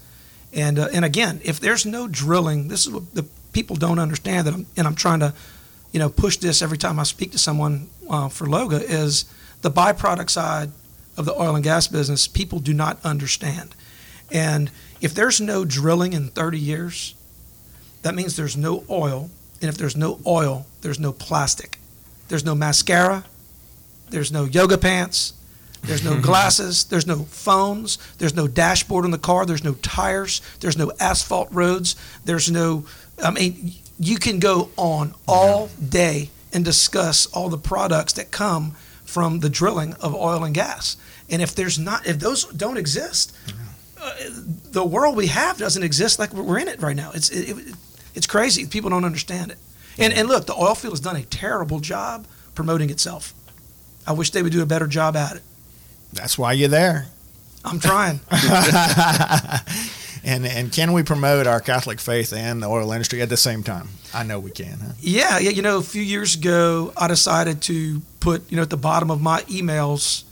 and 0.52 0.78
uh, 0.78 0.90
and 0.92 1.06
again, 1.06 1.40
if 1.46 1.58
there's 1.58 1.86
no 1.86 2.10
drilling, 2.10 2.68
this 2.68 2.86
is 2.86 2.92
what 2.92 3.16
the 3.16 3.24
people 3.54 3.78
don't 3.78 3.98
understand 3.98 4.46
that, 4.46 4.54
I'm, 4.54 4.66
and 4.76 4.86
I'm 4.86 4.96
trying 4.96 5.22
to, 5.22 5.34
you 5.94 6.00
know, 6.00 6.10
push 6.10 6.36
this 6.36 6.62
every 6.62 6.78
time 6.78 7.00
I 7.00 7.04
speak 7.04 7.32
to 7.32 7.38
someone 7.38 7.88
uh, 8.10 8.28
for 8.28 8.46
Loga 8.46 8.82
is 8.82 9.24
the 9.62 9.72
byproduct 9.72 10.30
side 10.30 10.72
of 11.16 11.24
the 11.24 11.34
oil 11.34 11.56
and 11.56 11.64
gas 11.64 11.88
business. 11.88 12.28
People 12.28 12.60
do 12.60 12.74
not 12.74 12.98
understand, 13.06 13.74
and 14.34 14.70
if 15.00 15.14
there's 15.14 15.40
no 15.40 15.64
drilling 15.64 16.12
in 16.12 16.28
30 16.28 16.60
years, 16.60 17.16
that 18.02 18.16
means 18.16 18.36
there's 18.36 18.58
no 18.58 18.84
oil, 18.90 19.30
and 19.62 19.70
if 19.70 19.78
there's 19.78 19.96
no 19.96 20.20
oil, 20.28 20.66
there's 20.82 21.00
no 21.00 21.14
plastic. 21.14 21.80
There's 22.28 22.46
no 22.46 22.56
mascara. 22.56 23.26
There's 24.10 24.32
no 24.32 24.46
yoga 24.46 24.78
pants. 24.78 25.34
There's 25.82 26.04
no 26.04 26.20
glasses. 26.22 26.86
There's 26.86 27.08
no 27.08 27.24
phones. 27.24 27.98
There's 28.18 28.36
no 28.36 28.48
dashboard 28.48 29.06
on 29.06 29.12
the 29.12 29.18
car. 29.18 29.46
There's 29.46 29.64
no 29.64 29.74
tires. 29.76 30.42
There's 30.60 30.78
no 30.78 30.92
asphalt 31.00 31.50
roads. 31.52 31.96
There's 32.26 32.50
no, 32.50 32.86
I 33.22 33.32
mean, 33.32 33.74
you 34.00 34.18
can 34.18 34.40
go 34.40 34.70
on 34.78 35.14
all 35.28 35.70
day 35.88 36.30
and 36.52 36.64
discuss 36.64 37.26
all 37.28 37.50
the 37.50 37.58
products 37.58 38.14
that 38.14 38.32
come 38.32 38.76
from 39.06 39.40
the 39.40 39.50
drilling 39.50 39.94
of 39.96 40.16
oil 40.16 40.44
and 40.44 40.54
gas. 40.54 40.98
And 41.30 41.42
if 41.42 41.56
there's 41.56 41.80
not, 41.80 42.06
if 42.06 42.20
those 42.20 42.46
don't 42.46 42.78
exist, 42.78 43.36
uh, 44.00 44.12
the 44.72 44.84
world 44.84 45.16
we 45.16 45.28
have 45.28 45.58
doesn't 45.58 45.84
exist 45.84 46.20
like 46.20 46.34
we're 46.34 46.60
in 46.60 46.68
it 46.68 46.82
right 46.82 46.96
now. 46.96 47.12
It's 47.14 47.30
it, 47.30 47.58
it, 47.58 47.76
it's 48.14 48.28
crazy. 48.28 48.66
People 48.66 48.90
don't 48.90 49.06
understand 49.06 49.52
it. 49.52 49.58
And 49.98 50.14
and 50.14 50.28
look, 50.28 50.46
the 50.46 50.56
oil 50.56 50.76
field 50.76 50.94
has 50.94 51.00
done 51.00 51.16
a 51.16 51.24
terrible 51.24 51.80
job 51.80 52.26
promoting 52.56 52.90
itself. 52.90 53.34
I 54.06 54.14
wish 54.14 54.32
they 54.32 54.44
would 54.44 54.52
do 54.52 54.62
a 54.62 54.66
better 54.66 54.88
job 54.88 55.16
at 55.16 55.38
it. 55.38 55.44
That's 56.12 56.38
why 56.38 56.54
you're 56.54 56.70
there. 56.70 57.08
I'm 57.66 57.80
trying. 57.80 58.20
and 60.24 60.46
and 60.46 60.72
can 60.72 60.94
we 60.94 61.04
promote 61.04 61.48
our 61.48 61.60
Catholic 61.60 62.00
faith 62.00 62.34
and 62.34 62.62
the 62.62 62.68
oil 62.68 62.92
industry 62.92 63.22
at 63.22 63.30
the 63.30 63.38
same 63.38 63.64
time? 63.64 63.90
I 64.14 64.24
know 64.24 64.40
we 64.40 64.52
can. 64.52 64.80
Huh? 64.80 64.92
yeah, 65.00 65.40
yeah. 65.40 65.50
You 65.52 65.62
know, 65.62 65.78
a 65.78 65.84
few 65.84 66.02
years 66.02 66.36
ago, 66.36 66.94
I 66.98 67.08
decided 67.08 67.62
to 67.64 68.02
put 68.20 68.50
you 68.52 68.58
know 68.58 68.64
at 68.64 68.70
the 68.70 68.78
bottom 68.78 69.10
of 69.10 69.22
my 69.22 69.42
emails, 69.44 70.24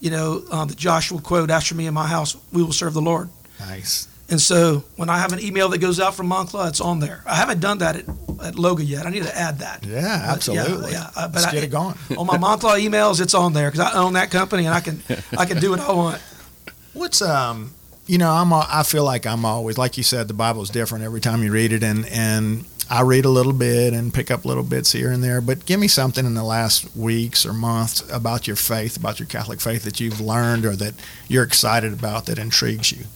you 0.00 0.10
know, 0.10 0.42
uh, 0.50 0.64
the 0.64 0.74
Joshua 0.74 1.20
quote: 1.20 1.50
"After 1.50 1.74
me 1.74 1.86
in 1.86 1.94
my 1.94 2.06
house, 2.06 2.36
we 2.52 2.62
will 2.62 2.72
serve 2.72 2.94
the 2.94 3.02
Lord." 3.02 3.28
Nice. 3.60 4.08
And 4.30 4.40
so 4.40 4.84
when 4.94 5.10
I 5.10 5.18
have 5.18 5.32
an 5.32 5.40
email 5.40 5.68
that 5.70 5.78
goes 5.78 5.98
out 5.98 6.14
from 6.14 6.28
Moncla, 6.30 6.68
it's 6.68 6.80
on 6.80 7.00
there. 7.00 7.22
I 7.26 7.34
haven't 7.34 7.58
done 7.58 7.78
that 7.78 7.96
at, 7.96 8.08
at 8.08 8.54
Loga 8.54 8.86
yet. 8.86 9.04
I 9.04 9.10
need 9.10 9.24
to 9.24 9.36
add 9.36 9.58
that. 9.58 9.84
Yeah, 9.84 10.22
absolutely. 10.28 10.92
Yeah, 10.92 11.10
yeah. 11.14 11.22
Uh, 11.24 11.28
but 11.28 11.46
I, 11.46 11.50
get 11.50 11.64
it 11.64 11.70
going. 11.70 11.96
on 12.16 12.26
my 12.26 12.38
Moncla 12.38 12.80
emails, 12.80 13.20
it's 13.20 13.34
on 13.34 13.52
there 13.52 13.70
because 13.70 13.92
I 13.92 13.98
own 13.98 14.12
that 14.12 14.30
company 14.30 14.66
and 14.66 14.74
I 14.74 14.80
can 14.80 15.02
I 15.36 15.46
can 15.46 15.58
do 15.58 15.70
what 15.70 15.80
I 15.80 15.92
want. 15.92 16.22
What's 16.92 17.20
um, 17.20 17.72
you 18.06 18.18
know, 18.18 18.30
I'm 18.30 18.52
al- 18.52 18.66
I 18.68 18.84
feel 18.84 19.04
like 19.04 19.26
I'm 19.26 19.44
always 19.44 19.76
like 19.76 19.96
you 19.96 20.04
said, 20.04 20.28
the 20.28 20.34
Bible's 20.34 20.70
different 20.70 21.04
every 21.04 21.20
time 21.20 21.42
you 21.42 21.50
read 21.50 21.72
it, 21.72 21.82
and 21.82 22.06
and 22.06 22.64
I 22.88 23.02
read 23.02 23.24
a 23.24 23.28
little 23.28 23.52
bit 23.52 23.92
and 23.92 24.12
pick 24.14 24.30
up 24.30 24.44
little 24.44 24.64
bits 24.64 24.92
here 24.92 25.10
and 25.12 25.22
there. 25.22 25.40
But 25.40 25.64
give 25.64 25.78
me 25.78 25.86
something 25.88 26.24
in 26.24 26.34
the 26.34 26.42
last 26.44 26.96
weeks 26.96 27.46
or 27.46 27.52
months 27.52 28.08
about 28.12 28.46
your 28.46 28.56
faith, 28.56 28.96
about 28.96 29.20
your 29.20 29.26
Catholic 29.26 29.60
faith 29.60 29.84
that 29.84 30.00
you've 30.00 30.20
learned 30.20 30.64
or 30.64 30.74
that 30.76 30.94
you're 31.28 31.44
excited 31.44 31.92
about 31.92 32.26
that 32.26 32.38
intrigues 32.38 32.90
you. 32.90 33.06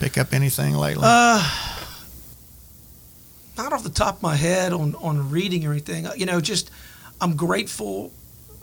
Pick 0.00 0.16
up 0.18 0.32
anything 0.32 0.74
lately? 0.74 1.04
Uh, 1.06 1.46
not 3.56 3.72
off 3.72 3.82
the 3.82 3.90
top 3.90 4.16
of 4.16 4.22
my 4.22 4.34
head 4.34 4.72
on 4.72 4.94
on 4.96 5.30
reading 5.30 5.66
or 5.66 5.72
anything. 5.72 6.06
You 6.16 6.24
know, 6.26 6.40
just 6.40 6.70
I'm 7.20 7.36
grateful. 7.36 8.10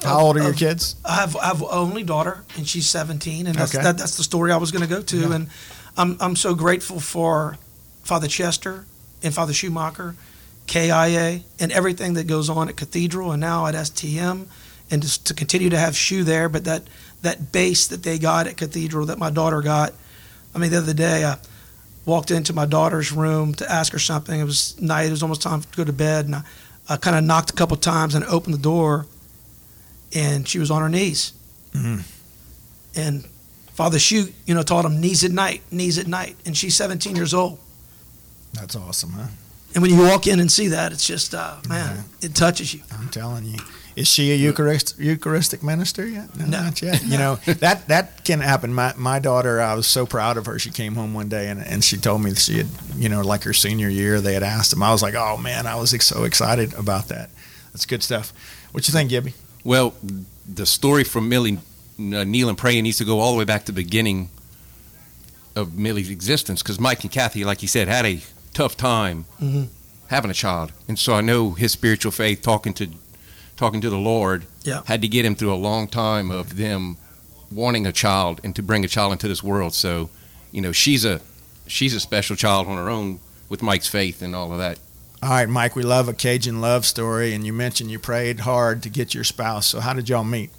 How 0.04 0.18
of- 0.18 0.24
old 0.24 0.38
are 0.38 0.42
your 0.42 0.50
of- 0.52 0.58
kids? 0.58 0.96
I 1.06 1.14
have 1.16 1.36
I 1.38 1.46
have 1.46 1.62
only 1.64 2.04
daughter, 2.04 2.44
and 2.58 2.68
she's 2.68 2.90
17, 2.90 3.48
and 3.48 3.56
that's 3.56 3.74
Okay. 3.76 3.84
that, 3.84 3.98
that's 3.98 4.18
the 4.18 4.24
story 4.24 4.52
I 4.52 4.58
was 4.58 4.72
going 4.72 4.82
to 4.82 4.88
go 4.90 5.02
to. 5.02 5.18
Yeah. 5.18 5.34
And 5.34 5.48
I'm 5.96 6.18
I'm 6.20 6.36
so 6.36 6.56
grateful 6.56 7.00
for 7.00 7.58
Father 8.04 8.28
Chester 8.28 8.86
and 9.22 9.32
Father 9.34 9.54
Schumacher, 9.54 10.16
KIA, 10.66 11.42
and 11.60 11.72
everything 11.72 12.14
that 12.16 12.26
goes 12.26 12.50
on 12.50 12.68
at 12.68 12.76
Cathedral 12.78 13.32
and 13.32 13.42
now 13.42 13.68
at 13.68 13.76
STM, 13.76 14.48
and 14.90 15.02
just 15.04 15.28
to 15.28 15.36
continue 15.36 15.70
to 15.70 15.78
have 15.78 15.96
Shu 15.96 16.24
there. 16.24 16.50
But 16.50 16.64
that 16.64 16.84
that 17.22 17.52
base 17.52 17.86
that 17.88 18.02
they 18.02 18.18
got 18.18 18.48
at 18.48 18.58
Cathedral 18.58 19.06
that 19.06 19.20
my 19.20 19.30
daughter 19.30 19.62
got. 19.62 19.94
I 20.58 20.60
mean, 20.60 20.72
the 20.72 20.80
other 20.80 20.94
day 20.94 21.24
I 21.24 21.38
walked 22.06 22.32
into 22.32 22.52
my 22.52 22.66
daughter's 22.66 23.12
room 23.12 23.54
to 23.56 23.72
ask 23.72 23.94
her 23.94 24.00
something. 24.00 24.40
It 24.40 24.44
was 24.44 24.80
night. 24.82 25.06
It 25.06 25.12
was 25.12 25.22
almost 25.22 25.44
time 25.44 25.62
to 25.62 25.68
go 25.78 25.84
to 25.84 25.94
bed, 25.94 26.26
and 26.26 26.34
I, 26.36 26.44
I 26.90 26.98
kind 26.98 27.16
of 27.16 27.24
knocked 27.24 27.52
a 27.52 27.54
couple 27.54 27.78
times 27.78 28.16
and 28.16 28.26
opened 28.26 28.56
the 28.56 28.60
door, 28.60 29.06
and 30.16 30.48
she 30.48 30.58
was 30.58 30.72
on 30.72 30.82
her 30.82 30.90
knees. 30.90 31.34
Mhm. 31.74 32.02
And 32.96 33.28
Father 33.76 34.00
Shoot, 34.00 34.34
you 34.48 34.56
know, 34.56 34.64
taught 34.64 34.84
him 34.84 35.00
knees 35.00 35.24
at 35.24 35.30
night, 35.32 35.62
knees 35.70 36.00
at 36.00 36.08
night, 36.08 36.36
and 36.44 36.58
she's 36.58 36.76
17 36.76 37.16
years 37.16 37.36
old. 37.36 37.60
That's 38.54 38.76
awesome, 38.76 39.12
huh? 39.12 39.28
And 39.76 39.84
when 39.84 39.92
you 39.94 40.02
walk 40.02 40.26
in 40.26 40.40
and 40.40 40.52
see 40.52 40.70
that, 40.70 40.92
it's 40.92 41.06
just, 41.06 41.36
uh, 41.36 41.58
man, 41.70 42.04
it 42.22 42.34
touches 42.34 42.74
you. 42.74 42.82
I'm 42.98 43.10
telling 43.10 43.46
you. 43.46 43.60
Is 43.98 44.08
she 44.08 44.32
a 44.32 44.36
Eucharist, 44.36 45.00
Eucharistic 45.00 45.64
minister 45.64 46.06
yet? 46.08 46.36
No. 46.38 46.46
not 46.46 46.82
yet. 46.84 47.04
You 47.04 47.18
know 47.18 47.36
that 47.46 47.88
that 47.88 48.24
can 48.24 48.42
happen. 48.42 48.72
My 48.74 48.94
my 48.96 49.18
daughter, 49.20 49.60
I 49.60 49.74
was 49.74 49.88
so 49.88 50.06
proud 50.06 50.38
of 50.38 50.46
her. 50.46 50.60
She 50.60 50.70
came 50.70 50.94
home 50.96 51.16
one 51.16 51.30
day 51.30 51.50
and, 51.50 51.60
and 51.66 51.84
she 51.84 51.98
told 51.98 52.22
me 52.22 52.30
that 52.30 52.40
she 52.40 52.58
had, 52.60 52.68
you 52.96 53.10
know, 53.10 53.22
like 53.22 53.44
her 53.44 53.54
senior 53.54 53.90
year, 53.90 54.22
they 54.22 54.36
had 54.36 54.44
asked 54.44 54.72
him. 54.72 54.84
I 54.84 54.92
was 54.92 55.02
like, 55.02 55.16
oh 55.16 55.38
man, 55.38 55.66
I 55.66 55.76
was 55.76 55.90
so 56.06 56.26
excited 56.26 56.74
about 56.76 57.08
that. 57.08 57.32
That's 57.74 57.88
good 57.88 58.04
stuff. 58.04 58.34
What 58.72 58.88
you 58.88 58.92
think, 58.92 59.10
Gibby? 59.10 59.34
Well, 59.64 59.96
the 60.48 60.66
story 60.68 61.04
from 61.04 61.28
Millie 61.28 61.58
uh, 62.00 62.24
Neil 62.24 62.50
and 62.50 62.58
praying 62.58 62.84
needs 62.84 63.00
to 63.00 63.06
go 63.06 63.20
all 63.20 63.32
the 63.32 63.38
way 63.40 63.46
back 63.46 63.66
to 63.66 63.72
the 63.72 63.82
beginning 63.84 64.30
of 65.56 65.76
Millie's 65.76 66.12
existence 66.12 66.62
because 66.62 66.80
Mike 66.80 67.02
and 67.04 67.12
Kathy, 67.12 67.44
like 67.44 67.64
you 67.64 67.68
said, 67.68 67.88
had 67.88 68.06
a 68.06 68.22
tough 68.54 68.78
time 68.78 69.26
Mhm. 69.42 69.70
having 70.10 70.30
a 70.30 70.36
child, 70.36 70.72
and 70.88 71.00
so 71.00 71.16
I 71.16 71.22
know 71.22 71.52
his 71.54 71.72
spiritual 71.72 72.12
faith, 72.12 72.44
talking 72.44 72.76
to 72.76 72.88
talking 73.58 73.82
to 73.82 73.90
the 73.90 73.98
Lord, 73.98 74.46
Yeah. 74.64 74.82
had 74.86 75.02
to 75.02 75.08
get 75.08 75.26
him 75.26 75.36
through 75.36 75.54
a 75.54 75.56
long 75.58 75.88
time 75.88 76.32
of 76.32 76.56
them 76.58 76.98
wanting 77.52 77.86
a 77.86 77.92
child 77.92 78.40
and 78.44 78.56
to 78.56 78.62
bring 78.64 78.86
a 78.86 78.88
child 78.88 79.12
into 79.12 79.28
this 79.28 79.44
world. 79.44 79.74
So, 79.74 80.10
you 80.52 80.62
know, 80.62 80.72
she's 80.72 81.04
a 81.04 81.20
she's 81.68 81.94
a 81.94 82.00
special 82.00 82.36
child 82.36 82.68
on 82.68 82.78
her 82.78 82.90
own 82.90 83.20
with 83.50 83.62
Mike's 83.62 83.88
faith 83.88 84.22
and 84.22 84.34
all 84.36 84.52
of 84.54 84.58
that. 84.60 84.80
All 85.22 85.30
right, 85.32 85.50
Mike, 85.50 85.76
we 85.76 85.82
love 85.84 86.08
a 86.08 86.14
Cajun 86.14 86.62
love 86.62 86.86
story, 86.86 87.34
and 87.34 87.46
you 87.46 87.52
mentioned 87.52 87.90
you 87.90 87.98
prayed 88.00 88.42
hard 88.42 88.84
to 88.84 88.90
get 88.90 89.14
your 89.16 89.24
spouse. 89.24 89.66
So 89.66 89.80
how 89.80 89.94
did 89.94 90.08
y'all 90.08 90.24
meet? 90.24 90.52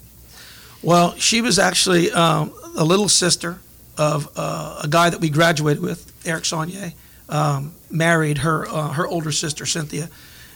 Well, 0.81 1.15
she 1.15 1.41
was 1.41 1.57
actually 1.57 2.11
um, 2.11 2.51
a 2.77 2.83
little 2.83 3.07
sister 3.09 3.59
of 3.97 4.29
uh, 4.35 4.81
a 4.83 4.87
guy 4.87 5.09
that 5.09 5.19
we 5.21 5.29
graduated 5.29 5.81
with, 5.81 6.11
Eric 6.25 6.43
Saunier. 6.43 6.93
Um, 7.29 7.73
married 7.91 8.39
her 8.39 8.67
uh, 8.67 8.89
her 8.89 9.07
older 9.07 9.31
sister 9.31 9.65
Cynthia, 9.65 10.09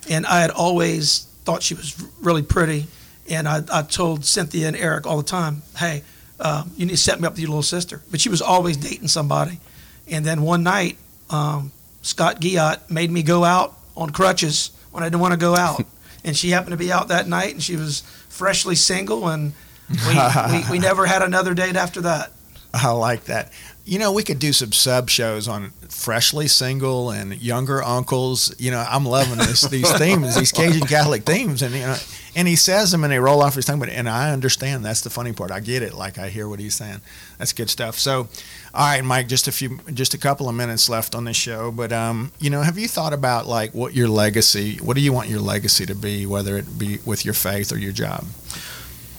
and 0.10 0.26
I 0.26 0.42
had 0.42 0.50
always 0.50 1.28
thought 1.46 1.64
she 1.64 1.74
was 1.74 2.02
really 2.22 2.42
pretty, 2.42 2.88
and 3.30 3.48
I, 3.48 3.62
I 3.72 3.82
told 3.84 4.26
Cynthia 4.26 4.68
and 4.68 4.76
Eric 4.76 5.06
all 5.06 5.18
the 5.18 5.24
time, 5.24 5.62
"Hey, 5.78 6.04
um, 6.40 6.72
you 6.76 6.86
need 6.86 6.94
to 6.94 6.98
set 6.98 7.20
me 7.20 7.28
up 7.28 7.34
with 7.34 7.40
your 7.40 7.50
little 7.50 7.64
sister." 7.64 8.02
But 8.12 8.22
she 8.22 8.30
was 8.30 8.42
always 8.42 8.78
dating 8.78 9.08
somebody, 9.08 9.60
and 10.08 10.26
then 10.26 10.42
one 10.42 10.64
night, 10.64 10.98
um, 11.30 11.72
Scott 12.02 12.42
Giat 12.42 12.90
made 12.90 13.12
me 13.12 13.24
go 13.24 13.44
out 13.44 13.78
on 13.96 14.10
crutches 14.12 14.72
when 14.92 15.04
I 15.04 15.08
didn't 15.08 15.22
want 15.22 15.34
to 15.34 15.40
go 15.40 15.56
out, 15.56 15.86
and 16.24 16.36
she 16.36 16.50
happened 16.50 16.72
to 16.72 16.78
be 16.78 16.92
out 16.92 17.10
that 17.10 17.28
night, 17.28 17.54
and 17.54 17.64
she 17.64 17.76
was 17.76 18.02
freshly 18.30 18.76
single, 18.76 19.28
and 19.28 19.54
we, 19.90 20.20
we, 20.52 20.64
we 20.72 20.80
never 20.80 21.06
had 21.06 21.22
another 21.22 21.54
date 21.54 21.76
after 21.76 22.02
that. 22.02 22.32
I 22.74 22.90
like 22.92 23.26
that. 23.26 23.52
You 23.86 24.00
know, 24.00 24.14
we 24.14 24.24
could 24.24 24.40
do 24.40 24.54
some 24.54 24.72
sub 24.72 25.10
shows 25.10 25.48
on 25.48 25.72
freshly 25.90 26.48
single 26.48 27.12
and 27.12 27.42
younger 27.42 27.84
uncles. 27.84 28.54
You 28.60 28.72
know, 28.72 28.86
I'm 28.90 29.06
loving 29.06 29.38
this 29.38 29.62
these 29.70 29.92
themes, 29.98 30.36
these 30.36 30.52
Cajun 30.52 30.88
Catholic 30.88 31.24
themes, 31.24 31.62
and 31.62 31.74
you 31.74 31.82
know, 31.82 31.98
and 32.36 32.48
he 32.48 32.56
says 32.56 32.92
them 32.92 33.04
and 33.04 33.12
they 33.12 33.20
roll 33.20 33.42
off 33.42 33.56
his 33.56 33.66
tongue. 33.66 33.80
But 33.80 33.90
and 33.90 34.10
I 34.10 34.32
understand 34.32 34.86
that's 34.86 35.02
the 35.02 35.10
funny 35.10 35.34
part. 35.34 35.52
I 35.52 35.60
get 35.60 35.84
it. 35.84 35.94
Like 35.94 36.18
I 36.18 36.30
hear 36.30 36.48
what 36.48 36.60
he's 36.60 36.76
saying. 36.76 37.02
That's 37.38 37.54
good 37.54 37.70
stuff. 37.70 38.00
So, 38.00 38.30
all 38.74 38.88
right, 38.88 39.04
Mike, 39.04 39.28
just 39.28 39.48
a 39.48 39.52
few, 39.52 39.80
just 39.94 40.14
a 40.14 40.18
couple 40.18 40.50
of 40.50 40.56
minutes 40.56 40.90
left 40.90 41.14
on 41.14 41.26
the 41.26 41.34
show. 41.34 41.72
But 41.72 41.92
um, 41.92 42.32
you 42.40 42.50
know, 42.50 42.62
have 42.62 42.78
you 42.78 42.88
thought 42.88 43.14
about 43.14 43.48
like 43.48 43.74
what 43.74 43.94
your 43.94 44.08
legacy? 44.08 44.78
What 44.78 44.96
do 44.96 45.02
you 45.02 45.14
want 45.14 45.30
your 45.30 45.42
legacy 45.42 45.86
to 45.86 45.96
be, 45.96 46.26
whether 46.26 46.58
it 46.58 46.78
be 46.78 47.00
with 47.06 47.26
your 47.26 47.34
faith 47.34 47.72
or 47.72 47.78
your 47.78 47.94
job? 47.94 48.26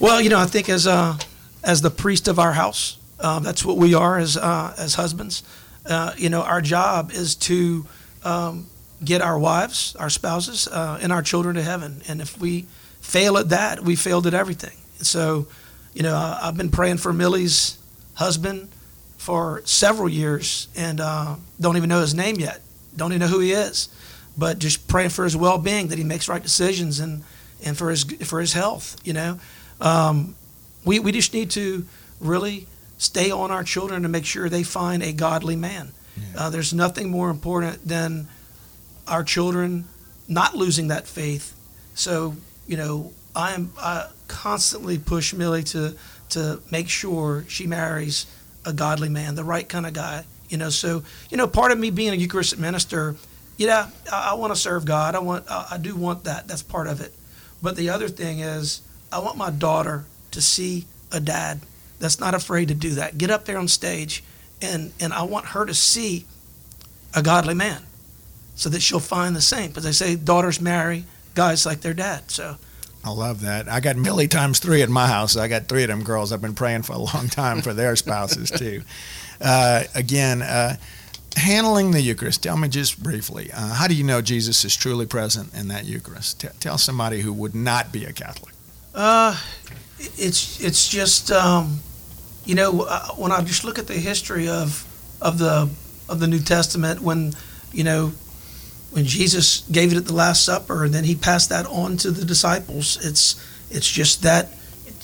Well, 0.00 0.20
you 0.20 0.30
know, 0.30 0.38
I 0.38 0.46
think 0.46 0.68
as 0.68 0.86
uh, 0.86 1.18
as 1.62 1.82
the 1.82 1.90
priest 1.90 2.28
of 2.28 2.38
our 2.38 2.52
house, 2.52 2.98
uh, 3.24 3.38
that's 3.38 3.64
what 3.64 3.78
we 3.78 3.94
are 3.94 4.18
as 4.18 4.36
uh, 4.36 4.74
as 4.76 4.94
husbands. 4.96 5.42
Uh, 5.86 6.12
you 6.18 6.28
know, 6.28 6.42
our 6.42 6.60
job 6.60 7.10
is 7.10 7.34
to 7.34 7.86
um, 8.22 8.66
get 9.02 9.22
our 9.22 9.38
wives, 9.38 9.96
our 9.98 10.10
spouses, 10.10 10.68
uh, 10.68 10.98
and 11.00 11.10
our 11.10 11.22
children 11.22 11.54
to 11.54 11.62
heaven. 11.62 12.02
And 12.06 12.20
if 12.20 12.38
we 12.38 12.66
fail 13.00 13.38
at 13.38 13.48
that, 13.48 13.80
we 13.80 13.96
failed 13.96 14.26
at 14.26 14.34
everything. 14.34 14.76
So, 14.98 15.46
you 15.94 16.02
know, 16.02 16.14
I, 16.14 16.44
have 16.44 16.58
been 16.58 16.70
praying 16.70 16.98
for 16.98 17.14
Millie's 17.14 17.78
husband 18.14 18.68
for 19.16 19.62
several 19.64 20.10
years, 20.10 20.68
and 20.76 21.00
uh, 21.00 21.36
don't 21.58 21.78
even 21.78 21.88
know 21.88 22.02
his 22.02 22.14
name 22.14 22.36
yet. 22.36 22.60
Don't 22.94 23.12
even 23.12 23.20
know 23.20 23.34
who 23.34 23.40
he 23.40 23.52
is, 23.52 23.88
but 24.36 24.58
just 24.58 24.86
praying 24.86 25.10
for 25.10 25.24
his 25.24 25.34
well-being, 25.34 25.88
that 25.88 25.96
he 25.96 26.04
makes 26.04 26.28
right 26.28 26.42
decisions, 26.42 27.00
and 27.00 27.22
and 27.64 27.74
for 27.74 27.88
his 27.88 28.04
for 28.04 28.38
his 28.38 28.52
health. 28.52 28.96
You 29.02 29.14
know, 29.14 29.40
um, 29.80 30.34
we 30.84 30.98
we 30.98 31.10
just 31.10 31.32
need 31.32 31.50
to 31.52 31.86
really 32.20 32.66
stay 32.98 33.30
on 33.30 33.50
our 33.50 33.64
children 33.64 34.02
to 34.02 34.08
make 34.08 34.24
sure 34.24 34.48
they 34.48 34.62
find 34.62 35.02
a 35.02 35.12
godly 35.12 35.56
man. 35.56 35.92
Yeah. 36.16 36.44
Uh, 36.44 36.50
there's 36.50 36.72
nothing 36.72 37.10
more 37.10 37.30
important 37.30 37.86
than 37.86 38.28
our 39.06 39.24
children 39.24 39.84
not 40.28 40.54
losing 40.54 40.88
that 40.88 41.06
faith. 41.06 41.54
So, 41.94 42.36
you 42.66 42.76
know, 42.76 43.12
I 43.34 43.52
am 43.52 43.72
I 43.78 44.08
constantly 44.28 44.98
push 44.98 45.34
Millie 45.34 45.64
to 45.64 45.96
to 46.30 46.60
make 46.70 46.88
sure 46.88 47.44
she 47.48 47.66
marries 47.66 48.26
a 48.64 48.72
godly 48.72 49.08
man, 49.08 49.34
the 49.34 49.44
right 49.44 49.68
kind 49.68 49.86
of 49.86 49.92
guy. 49.92 50.24
You 50.48 50.58
know, 50.58 50.70
so 50.70 51.02
you 51.30 51.36
know, 51.36 51.46
part 51.46 51.72
of 51.72 51.78
me 51.78 51.90
being 51.90 52.12
a 52.12 52.16
Eucharistic 52.16 52.58
minister, 52.58 53.16
yeah, 53.56 53.90
I, 54.10 54.30
I 54.30 54.34
want 54.34 54.52
to 54.52 54.58
serve 54.58 54.84
God. 54.84 55.14
I 55.14 55.18
want, 55.18 55.50
I, 55.50 55.68
I 55.72 55.78
do 55.78 55.96
want 55.96 56.24
that. 56.24 56.48
That's 56.48 56.62
part 56.62 56.86
of 56.86 57.00
it. 57.00 57.12
But 57.62 57.76
the 57.76 57.90
other 57.90 58.08
thing 58.08 58.40
is, 58.40 58.82
I 59.12 59.18
want 59.20 59.36
my 59.36 59.50
daughter 59.50 60.04
to 60.32 60.40
see 60.40 60.86
a 61.12 61.20
dad 61.20 61.60
that's 61.98 62.20
not 62.20 62.34
afraid 62.34 62.68
to 62.68 62.74
do 62.74 62.90
that. 62.94 63.18
Get 63.18 63.30
up 63.30 63.44
there 63.44 63.58
on 63.58 63.68
stage, 63.68 64.22
and, 64.60 64.92
and 65.00 65.12
I 65.12 65.22
want 65.22 65.46
her 65.46 65.64
to 65.64 65.74
see 65.74 66.26
a 67.14 67.22
godly 67.22 67.54
man 67.54 67.82
so 68.54 68.68
that 68.68 68.80
she'll 68.80 69.00
find 69.00 69.34
the 69.34 69.40
same. 69.40 69.68
Because 69.68 69.84
they 69.84 69.92
say 69.92 70.16
daughters 70.16 70.60
marry 70.60 71.04
guys 71.34 71.66
like 71.66 71.80
their 71.80 71.94
dad. 71.94 72.30
So 72.30 72.56
I 73.04 73.10
love 73.10 73.42
that. 73.42 73.68
I 73.68 73.80
got 73.80 73.96
Millie 73.96 74.28
times 74.28 74.58
three 74.58 74.82
at 74.82 74.88
my 74.88 75.06
house. 75.06 75.36
I 75.36 75.48
got 75.48 75.68
three 75.68 75.82
of 75.82 75.88
them 75.88 76.02
girls. 76.02 76.32
I've 76.32 76.40
been 76.40 76.54
praying 76.54 76.82
for 76.82 76.94
a 76.94 76.98
long 76.98 77.28
time 77.28 77.60
for 77.60 77.74
their 77.74 77.96
spouses 77.96 78.50
too. 78.56 78.82
Uh, 79.40 79.84
again, 79.94 80.42
uh, 80.42 80.76
handling 81.36 81.90
the 81.90 82.00
Eucharist. 82.00 82.42
Tell 82.42 82.56
me 82.56 82.68
just 82.68 83.02
briefly, 83.02 83.50
uh, 83.52 83.74
how 83.74 83.88
do 83.88 83.94
you 83.94 84.04
know 84.04 84.22
Jesus 84.22 84.64
is 84.64 84.74
truly 84.74 85.06
present 85.06 85.52
in 85.54 85.68
that 85.68 85.84
Eucharist? 85.84 86.40
T- 86.40 86.48
tell 86.60 86.78
somebody 86.78 87.20
who 87.20 87.32
would 87.32 87.54
not 87.54 87.92
be 87.92 88.04
a 88.04 88.12
Catholic. 88.12 88.54
Uh, 88.94 89.38
it's 89.98 90.60
it's 90.60 90.88
just 90.88 91.30
um, 91.30 91.80
you 92.44 92.54
know 92.54 92.82
uh, 92.82 93.08
when 93.16 93.32
I 93.32 93.42
just 93.42 93.64
look 93.64 93.78
at 93.78 93.86
the 93.86 93.94
history 93.94 94.48
of 94.48 94.86
of 95.20 95.38
the 95.38 95.70
of 96.08 96.20
the 96.20 96.26
New 96.26 96.40
Testament 96.40 97.00
when 97.00 97.32
you 97.72 97.84
know 97.84 98.12
when 98.90 99.04
Jesus 99.04 99.62
gave 99.72 99.92
it 99.92 99.96
at 99.96 100.06
the 100.06 100.14
Last 100.14 100.44
Supper 100.44 100.84
and 100.84 100.94
then 100.94 101.04
he 101.04 101.14
passed 101.14 101.48
that 101.50 101.66
on 101.66 101.96
to 101.98 102.10
the 102.10 102.24
disciples. 102.24 103.04
It's 103.04 103.36
it's 103.70 103.90
just 103.90 104.22
that 104.22 104.48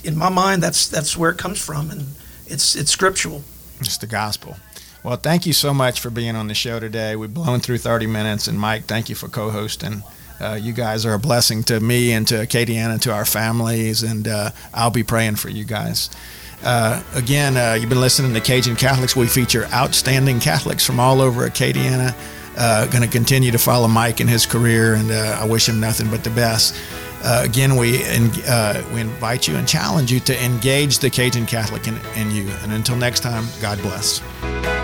in 0.05 0.17
my 0.17 0.29
mind 0.29 0.63
that's 0.63 0.89
that's 0.89 1.17
where 1.17 1.31
it 1.31 1.39
comes 1.39 1.65
from 1.65 1.91
and 1.91 2.07
it's 2.47 2.77
it's 2.77 2.91
scriptural. 2.91 3.43
It's 3.81 3.99
the 3.99 4.07
gospel. 4.07 4.57
Well, 5.03 5.17
thank 5.17 5.47
you 5.47 5.55
so 5.55 5.73
much 5.73 6.01
for 6.01 6.11
being 6.11 6.37
on 6.37 6.49
the 6.49 6.55
show 6.55 6.79
today. 6.79 7.17
We've 7.17 7.33
blown 7.33 7.61
through 7.61 7.79
30 7.79 8.07
minutes, 8.07 8.49
and 8.49 8.61
Mike, 8.61 8.85
thank 8.85 9.09
you 9.09 9.15
for 9.15 9.29
co-hosting. 9.29 10.03
Uh, 10.41 10.55
you 10.55 10.73
guys 10.73 11.05
are 11.05 11.15
a 11.15 11.19
blessing 11.19 11.63
to 11.65 11.81
me 11.81 12.13
and 12.13 12.27
to 12.29 12.35
Acadiana 12.35 12.93
and 12.93 13.03
to 13.03 13.13
our 13.13 13.25
families, 13.25 14.03
and 14.03 14.27
uh, 14.27 14.51
I'll 14.73 14.91
be 14.91 15.03
praying 15.03 15.37
for 15.37 15.51
you 15.51 15.65
guys. 15.65 16.09
Uh, 16.63 17.03
again, 17.15 17.57
uh, 17.57 17.75
you've 17.75 17.89
been 17.89 18.01
listening 18.01 18.33
to 18.35 18.41
Cajun 18.41 18.77
Catholics. 18.77 19.15
We 19.15 19.27
feature 19.27 19.67
outstanding 19.73 20.41
Catholics 20.41 20.85
from 20.85 20.99
all 20.99 21.21
over 21.21 21.49
Acadiana. 21.49 22.15
Uh, 22.57 22.87
going 22.87 23.03
to 23.03 23.09
continue 23.09 23.51
to 23.51 23.59
follow 23.59 23.89
Mike 23.89 24.21
in 24.21 24.29
his 24.29 24.47
career, 24.47 24.95
and 24.95 25.11
uh, 25.11 25.39
I 25.41 25.47
wish 25.47 25.69
him 25.69 25.79
nothing 25.79 26.11
but 26.11 26.25
the 26.25 26.31
best. 26.31 26.75
again, 27.23 27.77
we 27.77 27.99
we 28.93 29.01
invite 29.01 29.47
you 29.47 29.57
and 29.57 29.69
challenge 29.69 30.11
you 30.11 30.21
to 30.21 30.45
engage 30.45 30.99
the 30.99 31.11
Cajun 31.11 31.47
Catholic 31.47 31.87
in, 31.87 31.99
in 32.17 32.31
you. 32.31 32.49
And 32.63 32.73
until 32.73 32.97
next 32.97 33.21
time, 33.21 33.47
God 33.61 33.81
bless. 33.83 34.80